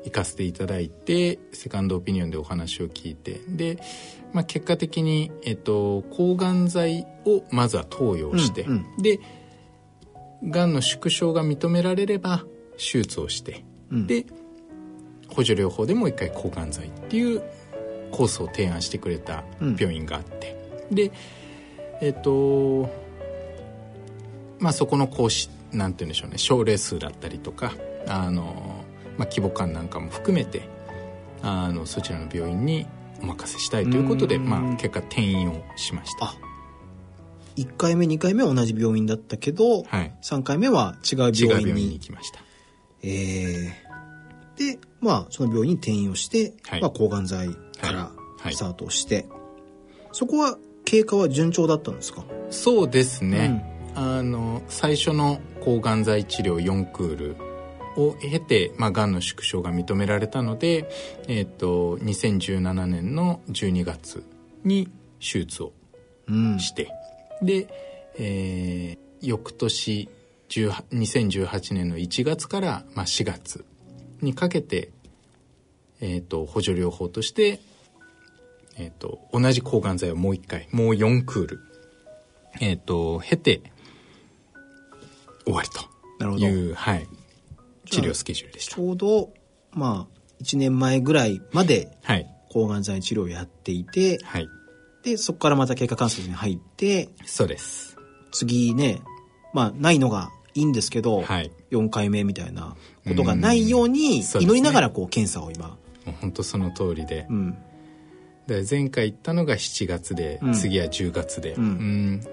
[0.06, 3.78] 行かせていただいてセカンドオピニオンでお話を聞いてで、
[4.32, 9.18] まあ、結果的に、えっと、抗がん剤をまずは投与をして、うんで
[10.44, 12.44] がんの縮小が認められれば
[12.76, 14.06] 手術をして、うん。
[14.06, 14.26] で
[15.28, 17.42] 補助療法でもう一回抗がん剤っていう
[18.12, 20.56] コースを提案してくれた病院があって、
[20.92, 21.10] で
[22.02, 22.88] えっ、と
[24.58, 27.72] まあそこの講師なんて言うんでしょうね症例数だったりとか
[28.06, 28.75] あの、
[29.18, 30.68] まあ、規模感なんかも含めて
[31.42, 32.86] あのそちらの病院に
[33.22, 34.48] お任せしたいということで、うん。
[34.48, 36.26] まあ、結果転院をしました。
[36.26, 36.34] あ
[37.56, 40.14] 1回目2回目は同じ病院だったけど、はい。
[40.22, 41.86] 3回目は違う病院に。
[41.86, 42.40] に行きました。
[43.02, 44.74] えー。
[44.74, 46.80] でまあその病院に転院をして、はい。
[46.82, 47.48] まあ、抗がん剤
[47.80, 48.42] からはい。
[48.42, 48.54] はい。
[48.54, 49.26] スタートをして、
[50.12, 52.24] そこは経過は順調だったんですか？
[52.50, 57.36] そうですね、あの最初の抗がん剤治療4クール
[57.96, 60.88] を経て、まあ、がんの縮小が認められたので、
[61.28, 64.24] えっと2017年の12月
[64.64, 64.88] に
[65.20, 65.72] 手術を
[66.28, 66.58] うん。
[66.58, 66.90] して、
[67.42, 67.68] で、
[68.18, 70.08] えー翌年
[70.48, 73.64] 18 2018年の1月から、まあ、4月
[74.20, 74.90] にかけて、
[76.00, 77.60] えー、と補助療法として、
[78.78, 81.60] えー、と同じ抗がん剤をもう1回もう4クール、
[82.60, 83.62] えー、と経て
[85.44, 85.68] 終わり
[86.18, 86.46] なるほど。
[86.46, 87.06] という、はい、
[87.86, 88.76] 治療スケジュールでした。
[88.76, 88.78] ち。
[88.80, 89.32] ょうど
[89.72, 94.48] まあ1年前ぐらいまではい、抗がん剤治療をやっていてはい、
[95.02, 97.96] でそこからまた経過観察に入ってそうです。
[98.32, 99.00] 次ね
[99.52, 101.52] まあないのがいいんですけど、はい。
[101.70, 105.76] 4回目みたいなことがないように祈りながらこう検査を今、
[106.20, 107.56] 本当その通りで、うん、
[108.46, 110.52] で前回行ったのが7月で、うん。
[110.54, 111.64] 次は10月で、うん。
[111.64, 112.26] うん。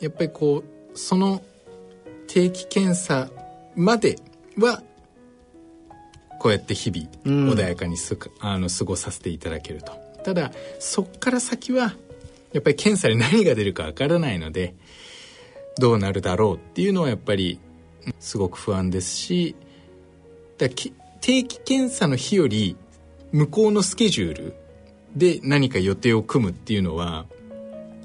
[0.00, 1.42] やっぱりこうその
[2.26, 3.28] 定期検査
[3.76, 4.16] まで
[4.58, 4.82] は
[6.40, 9.92] こうやって日々うん穏やかにすかあの過ごさせていただけると
[10.24, 10.50] ただ
[10.80, 11.94] そっから先は
[12.52, 14.74] やっぱり検査で何が出るかわからないので
[15.78, 17.60] どうなるだろうっていうのはやっぱり
[18.06, 19.54] うんすごく不安ですし
[20.56, 22.76] だき定期検査の日より
[23.32, 24.54] 向こうのスケジュール
[25.14, 27.26] で何か予定を組むっていうのは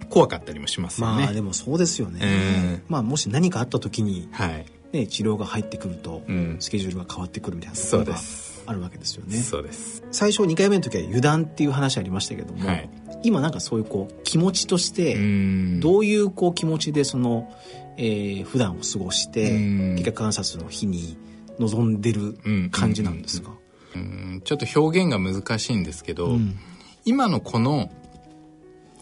[0.09, 1.23] 怖かったりもしますよね。
[1.23, 4.65] まあでもそうですよね、うんまあもし何かあった時に、はい。
[4.95, 6.57] ね、治療が入ってくると、うん。
[6.59, 8.63] スケジュールが変わってくるみたいなとこそろがうです。
[8.65, 9.37] あるわけですよね。
[9.37, 10.03] そうです。
[10.11, 12.89] 最初2回目の時は油断っていう話ありましたけども、はい。
[13.23, 15.79] 今なんかそういうこう気持ちとして、うん。
[15.79, 17.53] どういうこう気持ちでその、
[17.97, 19.95] えー普段を過ごしてうん。
[19.95, 21.17] 外科観察の日に
[21.59, 22.37] 臨んでる
[22.71, 23.51] 感じなんですか、
[23.95, 24.41] うん。
[24.43, 26.57] ちょっと表現が難しいんですけど、うん。
[27.05, 27.91] 今のこの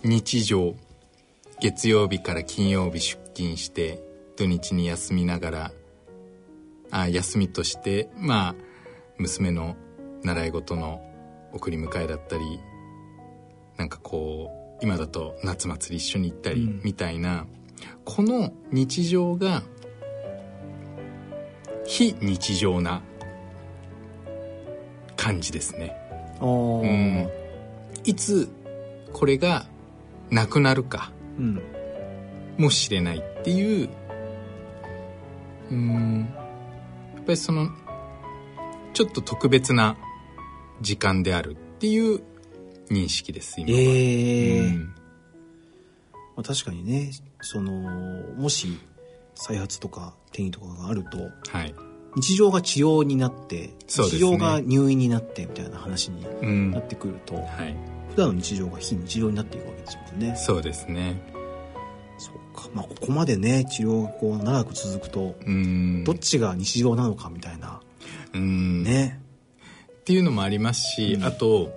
[0.04, 0.76] 日常
[1.62, 4.04] 月曜日から金曜日出勤して
[4.36, 5.72] 土日に休みながら
[6.94, 8.56] あ休みとしてまあ
[9.18, 9.76] 娘の
[10.24, 11.02] 習い事の
[11.52, 12.60] 送り迎えだったり
[13.78, 16.82] なんかこう今だと夏祭り一緒に行ったりうん。
[16.84, 17.46] みたいな、
[18.06, 19.64] この日常が
[21.86, 23.02] 非日常な
[25.16, 25.96] 感じですね。
[26.42, 27.30] うん。
[28.04, 28.50] いつ
[29.14, 29.66] これが
[30.30, 31.62] なくなるかうん。
[32.58, 33.90] もしれないっていう
[35.72, 36.28] うん
[37.24, 37.70] ぱりその
[38.94, 39.98] ちょっと特別な
[40.82, 42.22] 時間であるっていう
[42.90, 44.60] 認識です今は、ええ。
[44.60, 44.96] うん。
[46.36, 48.80] まあ、確かにねそのもし
[49.36, 51.18] 再発とか転移とかがあると
[51.50, 51.74] はい、
[52.16, 53.74] 日常が治療になって、ね。
[53.88, 56.72] 日常が入院になってみたいな話にうん。
[56.72, 57.76] なってくると、はい、
[58.12, 60.36] 普段の日常が非日常になっていくわけですもんね。
[60.36, 61.22] そうですね
[62.18, 62.70] そうか。
[62.74, 66.04] まあここまでね治療がこう長く続くとうん。
[66.04, 67.82] どっちが日常なのかみたいな。
[68.34, 68.84] うん。
[68.84, 69.22] ね。
[70.02, 71.24] っていうのもありますし、うん。
[71.24, 71.72] あと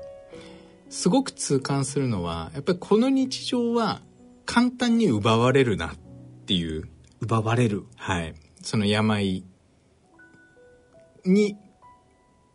[0.89, 4.01] すごく痛感するのはやっぱりこの日常は
[4.45, 5.91] 簡単に奪われるなっ
[6.47, 6.89] ていう。
[7.21, 7.85] 奪われる。
[7.97, 9.45] はい、その病
[11.25, 11.57] に、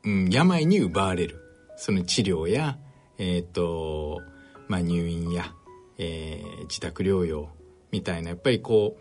[0.03, 1.37] うん、病に奪われる。
[1.77, 2.77] その治療や、
[3.17, 4.21] えっと
[4.67, 5.53] まあ、入院や、
[5.97, 7.49] えー自宅療養
[7.91, 8.97] みたいなやっぱりこ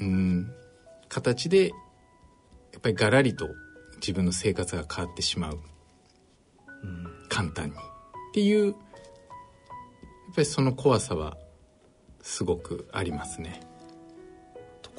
[0.00, 0.52] う、うん、
[1.08, 1.74] 形でや
[2.78, 3.48] っぱりガラリと
[3.96, 5.58] 自分の生活が変わってしまう、
[7.28, 7.74] 簡単に。
[7.74, 7.78] っ
[8.34, 8.74] ていうやっ
[10.34, 11.36] ぱりその怖さは
[12.20, 13.60] すごくありますね。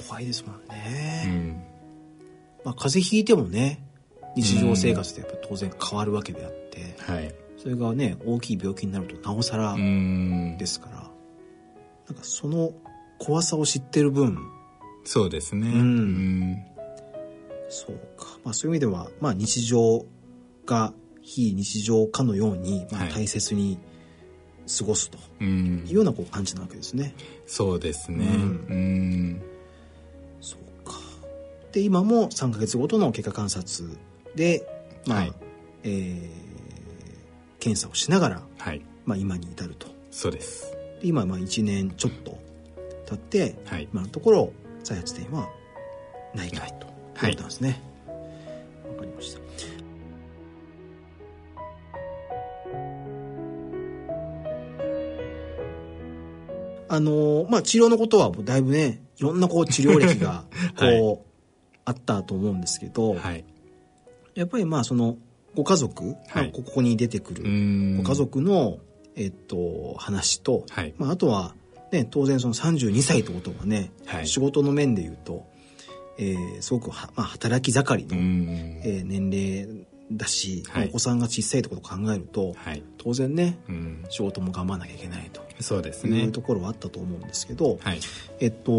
[0.08, 1.63] 怖いですもんうね、ん。
[2.63, 3.84] まあ、風邪ひいてもね
[4.36, 7.34] 日常生活でやっぱ当然変わるわけであって、はい。
[7.58, 10.58] それがね大きい病気になるとなおさらうん。
[10.58, 11.12] ですから、
[12.08, 12.72] なんかその
[13.20, 14.38] 怖さを知ってる分
[15.04, 15.70] そうですね。
[15.70, 16.58] うん
[17.70, 20.06] そうか、まあ、そういう意味では、まあ、日常
[20.65, 23.78] が非日常かのように、まあ、はい大切に
[24.78, 25.48] 過ごすとうん。
[25.48, 27.13] うんいうようなこう感じなわけですね。
[27.46, 28.26] そうですね。
[28.26, 28.34] うう
[28.74, 29.41] んん。
[30.41, 30.93] そうか
[31.72, 33.89] で今も3ヶ月ごとの経過観察
[34.36, 34.65] で、
[35.06, 35.34] まあはい
[35.84, 36.48] えー
[37.60, 38.82] 検査をしながら、はい。
[39.04, 40.76] まあ、今に至るとそうです。
[41.01, 42.38] で今まあ1年ちょっと
[43.05, 43.88] 経って、はい。
[43.91, 45.49] 今のところ再発点は
[46.33, 46.88] ないとないうこと
[47.25, 47.81] なんですね。
[48.88, 49.47] わ、かりました。
[56.89, 60.45] あのーまあ治療のことはだいぶねいろんなこう治療歴が
[60.77, 61.19] こう、はい
[61.88, 63.45] あったと思うんですけど、はい。
[64.36, 65.15] やっぱりまあその
[65.55, 67.97] ご家族、まあはいここに出てくるうん。
[67.97, 68.79] ご家族の、
[69.17, 70.93] えっと、話と、はい。
[70.97, 71.53] まあ、あとは、
[71.91, 75.45] ね、当然その32歳ってことはね、はい仕事の面で言うと、
[76.17, 78.47] えーすごくは、まあ、働き盛りの、うん。
[78.84, 82.84] えー年齢だし、はいまあお子さんが小さいってことを考えると、はい。
[82.97, 84.03] 当然ねうん。
[84.10, 86.32] 仕事も頑張らなきゃいけないとそうですねいう。
[86.32, 87.99] ところはあったと思うんですけど、はい。
[88.39, 88.71] えっと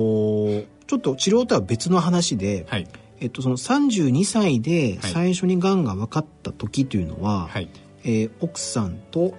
[0.86, 2.86] ちょっと治療とは別の話で、はい。
[3.20, 7.68] えっと、その32歳ではい最初にがんが分かった時というのは、はい。
[8.04, 9.34] えー奥さんと、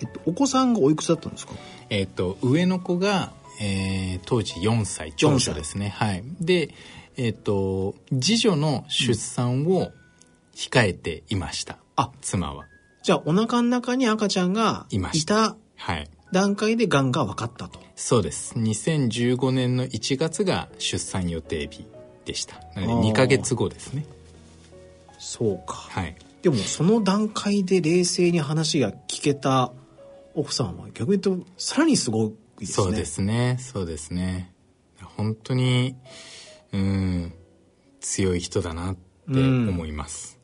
[0.00, 1.54] えっと、お子さんがおいくつだったんですか？
[1.90, 5.90] えっ、と、上の子が、えー当時4歳、長女ですね。
[5.96, 6.24] はい。
[6.40, 6.74] で、
[7.16, 9.90] えっ、と、次女の出産を
[10.54, 11.78] 控えていました。
[11.96, 12.64] あ妻は。
[13.02, 16.10] じゃあお腹の中に赤ちゃんがいましたたはい。
[16.32, 17.78] 段階でがんが分かったと。
[17.94, 18.54] そうです。
[18.56, 21.86] 2015年の1月が出産予定日
[22.24, 22.56] でした。
[22.74, 24.04] なのであー2ヶ月後ですね。
[25.18, 25.74] そうか。
[25.74, 26.16] はい。
[26.42, 29.72] でもその段階で冷静に話が聞けた
[30.36, 32.74] 奥さんは逆に言うとさらにすごいですね。
[32.74, 33.56] そうですね。
[33.58, 34.54] そうですね。
[35.16, 35.96] 本当に、
[36.72, 37.32] うん、
[38.00, 40.38] 強い人だなって思います。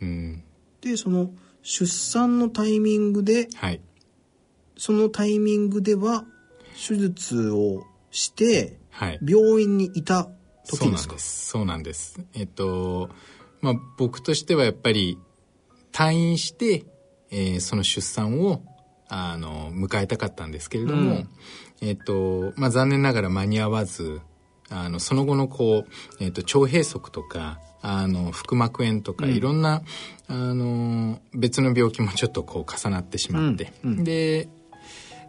[0.00, 0.44] うん。
[0.80, 1.30] で、その
[1.62, 3.80] 出産のタイミングで、はい。
[4.76, 6.24] そのタイミングでは
[6.88, 9.18] 手術をしてはい。
[9.26, 10.28] 病院にいた
[10.66, 11.14] 時ですか？
[11.14, 11.46] んです。
[11.48, 12.20] そうなんです。
[12.34, 13.08] えっと、
[13.60, 15.18] まあ僕としてはやっぱり
[15.92, 16.84] 退院して、
[17.30, 18.62] えーその出産を
[19.14, 21.28] あの迎えたかったんですけれども、うん。
[21.82, 24.22] えっ、と、まあ、残念ながら間に合わず
[24.70, 29.32] あのその後のこう、えっと腸閉塞とかあの腹膜炎とか、うん。
[29.32, 29.82] いろんな
[30.28, 33.90] あの別の病気もちょっとこう重なってしまって、うん。
[33.90, 34.04] うん。
[34.04, 34.48] で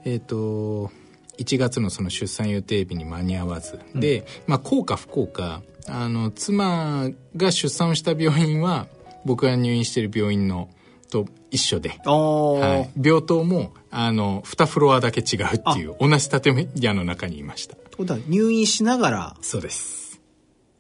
[0.06, 0.90] えっ、と
[1.38, 8.88] 1月のその出産予定日に間に合わず、で、まあ、幸か不幸かあの妻が出産をした病院は
[9.26, 10.70] 僕が入院している病院の
[11.12, 17.78] と一緒で、はい、病棟もあの2フロアだけ違うっていう同じ建屋の中にいました。
[17.96, 20.20] ことは入院しながら、そうです。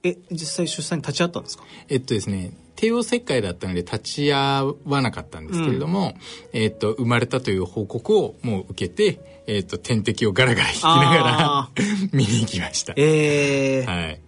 [0.01, 1.63] え、実際出産に立ち会ったんですか？
[1.89, 6.15] えっとですね帝王切開だったので立ち会わなかったんですけれども、
[6.53, 11.69] えっと生まれたという報告をもう受けて、えっと点滴をガラガラ引きながらあ
[12.11, 12.93] 見に行きました。
[12.97, 14.19] ええはい。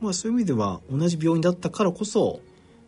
[0.00, 2.40] まあそういう意味では同じ病院だったからこそ、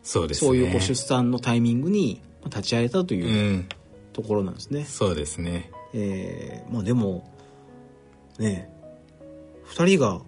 [0.03, 0.47] そうですね。
[0.49, 3.21] そういうこう出産のタイミングに立ち会えたとうい
[3.53, 3.69] うん。
[4.13, 4.85] ところなんですね。
[4.85, 5.71] そうですね。
[5.93, 7.29] えーまあでも、
[8.39, 8.69] ね
[9.63, 10.21] 二人が、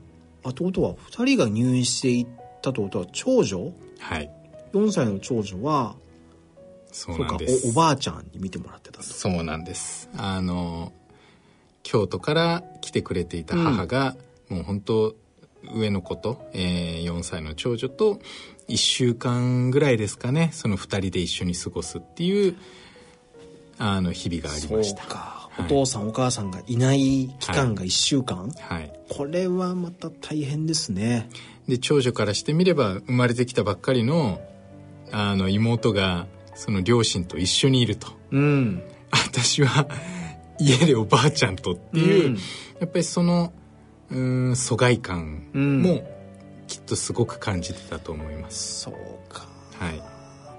[0.43, 2.27] あ、ってことは二人が入院していっ
[2.61, 3.71] たってことは長女？
[3.99, 4.31] はい。
[4.73, 5.95] 4歳の長女は
[6.91, 7.67] そうなんです。
[7.67, 9.03] おおばあちゃんに見てもらってたと。
[9.03, 10.09] そうなんです。
[10.17, 10.91] あの
[11.83, 14.15] 京都から来てくれていた母が、
[14.49, 15.15] もう本当
[15.73, 18.19] 上の子と、えー4歳の長女と
[18.67, 20.49] 1週間ぐらいですかね。
[20.53, 22.55] その2人で一緒に過ごすっていう
[23.77, 25.01] あの日々がありました。
[25.03, 25.65] そうか、はい。
[25.65, 28.93] お父さんお母さんがいない期間が1週間、はい。
[29.09, 31.29] これはまた大変ですね。
[31.67, 34.41] で長女からしてみれば生まれてきたばっかりの
[35.11, 38.07] あの妹がその両親と一緒にいると。
[38.31, 38.83] うん。
[39.11, 39.87] 私は
[40.59, 42.35] 家でおばあちゃんとっていう、うん。
[42.79, 43.53] やっぱりその
[44.09, 45.81] うーん疎外感うん。
[45.81, 46.16] も
[46.67, 48.93] きっとすごく感じてたと思います、そう
[49.33, 49.47] か。
[49.79, 49.97] はい。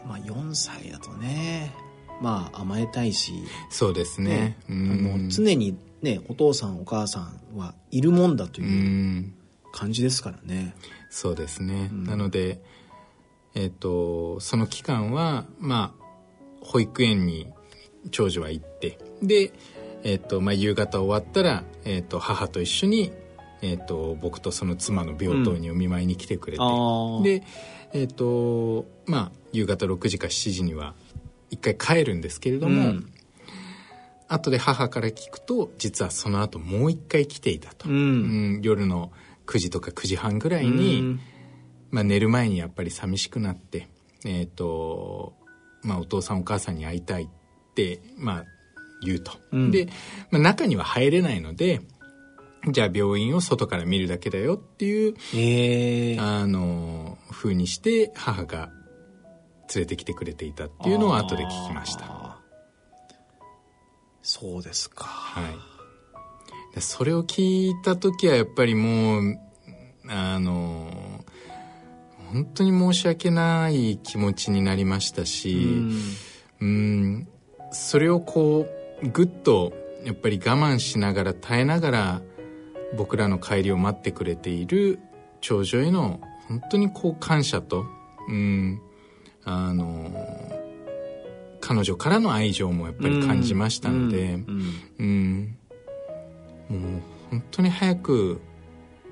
[0.06, 1.74] まあ4歳だとね
[2.20, 3.32] まあ甘えたいし、
[3.70, 4.28] そうですね。
[4.28, 4.56] ね。
[4.68, 5.24] あうん。
[5.24, 9.34] の常にねお父さんお母さんはいるもんだとういうん。
[9.72, 10.74] 感じですからね。
[11.10, 12.04] そうですね、うん。
[12.04, 12.60] なので
[13.54, 16.04] えっ、とその期間はまあ
[16.64, 17.46] 保育園に
[18.10, 19.52] 長女は行ってで
[20.04, 23.12] えっ、とまあ夕方終わったら、えっと母と一緒に
[23.62, 27.42] えっ、と僕とその妻の病棟にお見舞いに来てくれて、ああで
[27.92, 30.94] えっ、とまあ夕方6時か7時には
[31.50, 33.12] 一回帰るんですけれども、うん。
[34.28, 37.94] 後で母から聞くと実はその後もう一回来ていたと、うん。
[37.94, 37.98] う
[38.58, 39.12] ん夜の
[39.46, 41.20] 9時とか9時半ぐらいに、うん。
[41.90, 43.88] まあ、寝る前にやっぱり寂しくなって
[44.26, 45.34] えっ、と
[45.82, 47.28] まあお父さんお母さんに会いたいっ
[47.74, 48.44] てまあ
[49.02, 49.70] 言うと、うん。
[49.70, 49.88] で、
[50.30, 51.80] まあ、中には入れないので
[52.72, 56.18] じゃあ病院を外から見るだけだよっていうええ。
[56.18, 58.70] あの風にして母が
[59.74, 62.38] 連れてきてくれていたっていうのを後で聞きました。
[64.22, 65.04] そうですか。
[65.04, 65.44] はい。
[66.74, 69.38] でそれを聞いた時はやっぱりもう
[70.08, 70.90] あの
[72.32, 75.92] 本当に申し訳ない気持ちになりましたうしん。
[76.60, 77.28] うん。
[77.72, 78.66] それをこ
[79.02, 79.72] うぐっと
[80.04, 82.22] やっぱり我慢しながら耐えながら
[82.96, 84.98] 僕らの帰りを待ってくれている
[85.40, 87.86] 長女への本当にこう感謝と
[88.28, 88.80] うん
[89.44, 90.10] あの
[91.60, 95.56] 彼女からの愛情もやっぱり感じましたので、うんうん、
[96.68, 98.40] もう本当に早く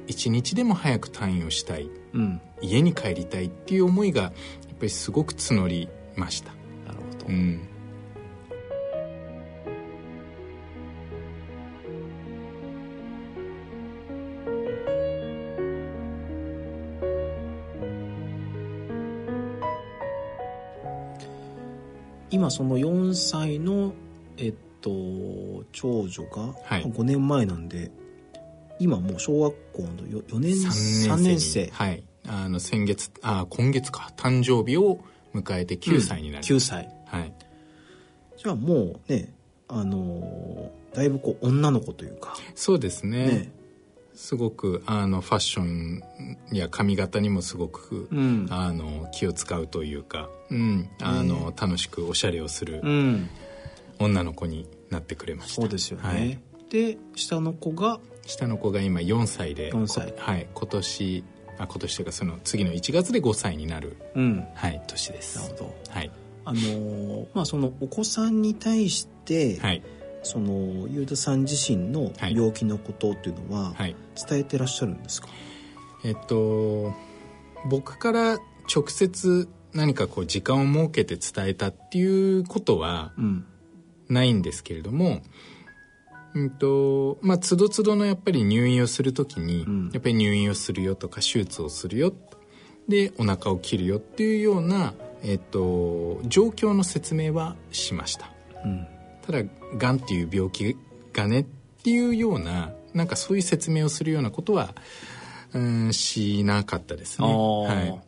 [0.06, 1.90] 一日でも早く退院をしたい。
[2.14, 2.40] うん。
[2.60, 4.32] 家に帰りたいっていう思いがやっ
[4.78, 6.52] ぱりすごく募りました、
[6.86, 7.60] なるほど、うん、
[22.36, 23.94] 今その4歳の
[24.36, 24.90] えっと
[25.72, 26.84] 長女がはい。
[26.84, 27.90] 5年前なんで、
[28.78, 31.66] 今もう小学校の 4, 年3 3年年生。
[31.72, 32.04] はい。
[32.28, 34.12] あの先月あ今月か。
[34.18, 35.00] 誕生日を
[35.34, 36.90] 迎えて9歳になり9ます、歳。
[37.06, 37.32] はい。
[38.36, 39.32] じゃあもうね
[39.68, 42.36] あのーだいぶこう女の子というか。
[42.54, 43.26] そうですね。
[43.26, 43.52] ね
[44.16, 46.02] すごくあのファッション
[46.50, 48.46] や髪型にもすごく、うん。
[48.50, 53.28] あの気を使うというか、うん、あの楽しくおしゃれをするうん。
[53.98, 55.62] 女の子になってくれました。
[55.62, 56.38] そうですよね、はい。
[56.70, 58.00] で下の子が？
[58.26, 60.12] 下の子が今4歳で4歳。
[60.12, 61.24] こはい今年
[61.58, 64.36] あ今年というかその次の1月で5歳になる、うん。
[64.36, 65.38] なはい、年です。
[65.50, 65.76] るほど。
[65.90, 66.10] はい。
[66.44, 69.82] あのーまあそのお子さんに対して、はい
[70.26, 72.34] そのゆうたさん自身のはい。
[72.34, 73.94] 病気のことっていうのははい。
[74.28, 75.28] 伝えてらっしゃるんですか、
[76.04, 76.92] えっと
[77.68, 78.38] 僕から
[78.74, 83.44] 直接何かこう時間を設けて伝えたっていうことはうん。
[84.08, 85.20] ないんですけれども、
[86.34, 89.90] うんとまあ、つどつどのやっぱり入院をするときに、ん。
[89.92, 92.12] やっぱり入院をするよとか手術をするよ
[92.88, 98.30] でお腹を切るよっていうような、えっと、状況の説明はしました。
[98.64, 98.86] うん
[99.26, 99.42] ただ
[99.76, 100.76] がんっていう病気
[101.12, 101.44] がねっ
[101.82, 104.74] ていうようななんかそういう説明をするようなことは
[105.52, 108.00] うんしなかったですね、は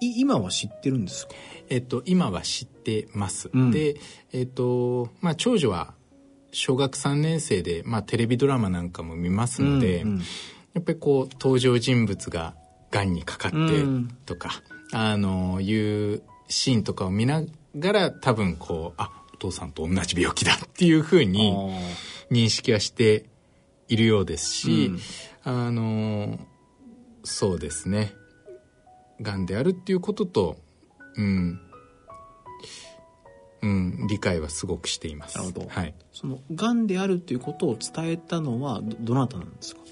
[0.00, 0.06] い。
[0.06, 1.34] い今は知ってるんですか？
[1.68, 3.70] えっと、今は知ってます、うん。
[3.70, 3.96] で、
[4.32, 5.94] えっとまあ、長女は
[6.52, 10.18] 小学3年生で、まあ、テレビドラマなんかも見ますので、うんうん。
[10.18, 12.54] やっぱりこう登場人物が
[12.90, 14.08] がんにかかってうん。
[14.26, 14.50] とか、
[14.92, 17.42] あのいうシーンとかを見な
[17.78, 21.52] がら多分こうあお父さんと同じ病気だっていうふうに
[22.30, 23.26] 認識はして
[23.88, 24.92] いるようですし、
[25.42, 26.38] あの
[27.22, 28.12] そうですね。
[29.20, 30.56] がんであるっていうことと
[31.16, 31.60] うん、
[33.62, 35.36] うん、理解はすごくしています。
[35.36, 35.66] なるほど。
[35.68, 39.82] はい、そのがんであるということを伝えたのはどどなたなんですか？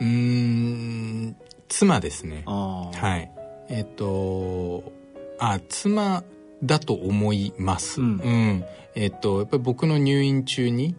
[0.00, 1.36] うーん
[1.68, 2.44] 妻ですね。
[2.46, 3.30] はい。
[3.68, 4.92] えっ、と
[5.38, 6.22] あ妻
[6.64, 8.00] だと思います。
[8.00, 8.64] うん。
[8.94, 10.94] えっ、とやっぱり僕の入院中に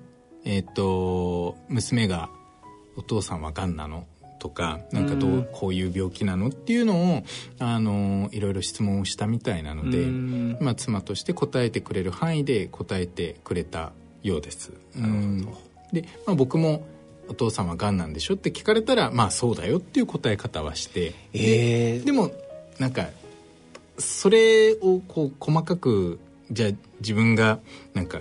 [0.45, 2.29] えっ、と娘が
[2.95, 4.05] 「お父さんはがんなの?」
[4.39, 5.47] とかなんかどう、うん。
[5.51, 6.49] こういう病気なの？
[6.49, 7.23] っていうのを
[7.59, 10.57] あのいろいろ質問をしたみたいなので、うん。
[10.59, 13.91] まあ、妻として答えてくれる範囲で答えてくれた
[14.23, 14.71] ようです。
[14.97, 15.47] うん。
[15.91, 16.85] で、まあ、僕も
[17.27, 21.13] 「お父さんはがんなんでしょ?」って聞かれたら「まあそうだよ」っていう答え方はして。
[21.33, 22.31] ええでも
[22.77, 23.07] なんか
[23.97, 26.19] それをこう細かく
[26.51, 27.59] じゃあ自分が
[27.93, 28.19] なんか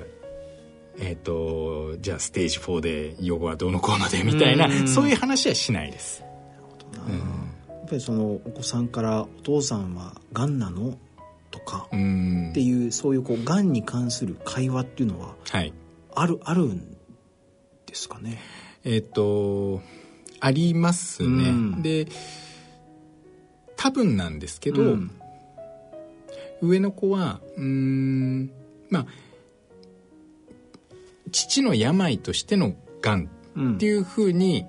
[0.99, 4.89] えっ、とじゃあステージ4で予後はどうのこうのでみたいなうん。
[4.89, 6.23] そういう話はしないです。
[6.93, 10.97] やっぱりそのお子さんから「お父さんはがんなの?」
[11.51, 12.51] とかうん。
[12.51, 15.73] っていうそういうこうがんに関する会話っていうのははい。
[16.15, 16.97] あるあるん
[17.87, 18.39] ですかね？
[18.85, 19.83] えっ、と
[20.41, 21.83] ありますね、うん。
[21.83, 22.07] で
[23.77, 25.11] 多分なんですけど、うん
[26.65, 28.51] 上の子はうーん
[28.91, 29.07] まあ
[31.33, 33.75] 父の病としてのがんうん。
[33.75, 34.67] っていうふうに、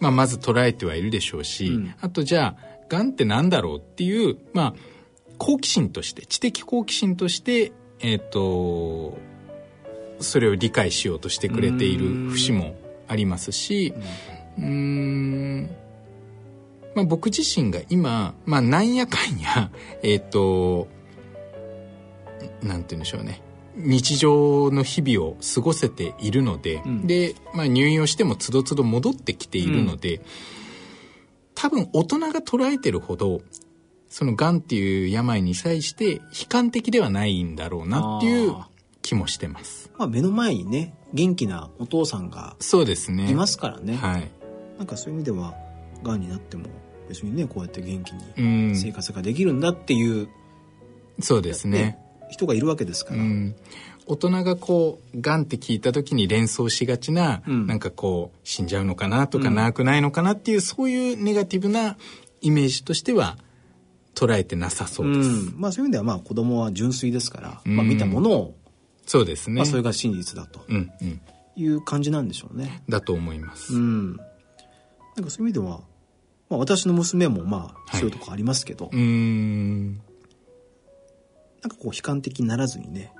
[0.00, 1.94] まあ、まず捉えてはいるでしょうし、うん。
[2.00, 4.74] あとじゃあがんってなんだろうっていう、まあ、
[5.38, 9.18] 好奇心として知的好奇心としてえっ、と
[10.20, 12.76] それを理解しようとしてくれている節も
[13.08, 13.92] ありますし
[14.58, 15.70] うーん
[16.94, 19.70] まあ、僕自身が今、まあ、なんやかんや
[20.02, 20.88] えっ、と
[22.62, 23.42] なんて言うんでしょうね。
[23.76, 27.06] 日常の日々を過ごせているので、うん。
[27.06, 30.20] で、まあ、入院をしてもつどつど戻ってきているので、
[31.54, 33.40] 多分大人が捉えてるほど
[34.08, 38.68] そのがんっていう病に際して悲観的ではないんだろうなっていうあ
[39.02, 39.90] 気もしてます。
[39.98, 43.28] まあ目の前にね元気なお父さんがそうですね。
[43.30, 44.30] いますからね、はい。
[44.78, 45.54] なんかそういう意味では
[46.04, 46.66] がんになっても
[47.08, 48.76] 別にねこうやって元気うにん。
[48.76, 50.28] 生活ができるんだっていう。
[51.20, 51.98] そうですね
[52.30, 53.56] 人がいるわけですから、うん、
[54.06, 57.66] 大人がこうがんって聞いた時に連想しがちな、うん。
[57.66, 59.54] なんかこう死んじゃうのかなとか、うん。
[59.54, 61.96] 長くないのかなっていうそういうネガティブな
[62.40, 63.36] イメージとしては
[64.14, 65.54] 捉えてなさそうです、うん。
[65.56, 67.76] まあそういう意味ではまあ子供は純粋ですから、うん。
[67.76, 68.54] まあ、見たものを、
[69.06, 70.64] そうですね、まあ、それが真実だと。
[70.68, 71.20] うんうん。
[71.56, 72.84] いう感じなんでしょうね。
[72.88, 74.16] だと思います、うん、
[75.16, 75.80] なんかそういう意味では、
[76.48, 77.96] まあ、私の娘もまあはい。
[77.98, 80.00] そういうとこありますけど、うーん
[81.62, 83.12] なんかこう悲観的にならずにね、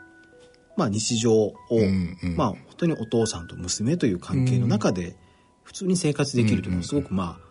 [0.76, 2.36] まあ、日常を、うんうん。
[2.36, 5.16] まあ、本当にお父さんと娘という関係の中で
[5.64, 7.48] 普通に生活できるというのはすごくまあ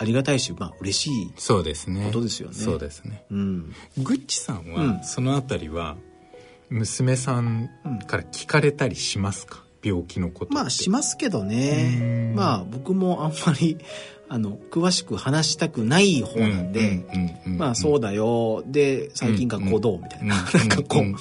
[0.00, 1.32] ありがたいし、まあ嬉しい。
[1.36, 2.06] そうですね。
[2.06, 2.54] ことですよね。
[2.54, 3.24] そうですね。
[3.30, 4.72] うん、グッチさんうん。
[4.96, 5.96] はそのあたりは
[6.70, 7.68] 娘さん
[8.06, 9.62] から聞かれたりしますか？
[9.84, 11.98] 病気のことまあしますけどね。
[12.00, 12.34] うん。
[12.34, 13.76] まあ僕もあんまり
[14.32, 17.04] あの詳しく話したくない方なんで、
[17.44, 19.98] まあそうだだよで最近学校どう？
[20.00, 21.16] みたいな、なんかこう、う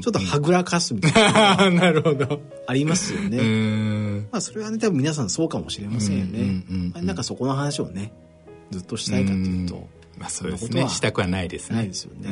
[0.00, 1.60] ちょっとはぐらかすみたいな。
[1.64, 2.40] あ なるほど。
[2.66, 4.28] ありますよね、うん。
[4.32, 6.64] まあそれはね多分皆さんそうかもしれませんよね、
[7.02, 8.10] なんかそこの話をね
[8.70, 9.86] ずっとしたいかっていうと、
[10.16, 10.88] まあそうですね。
[10.88, 11.76] したくはないですね。
[11.76, 12.30] ないですよね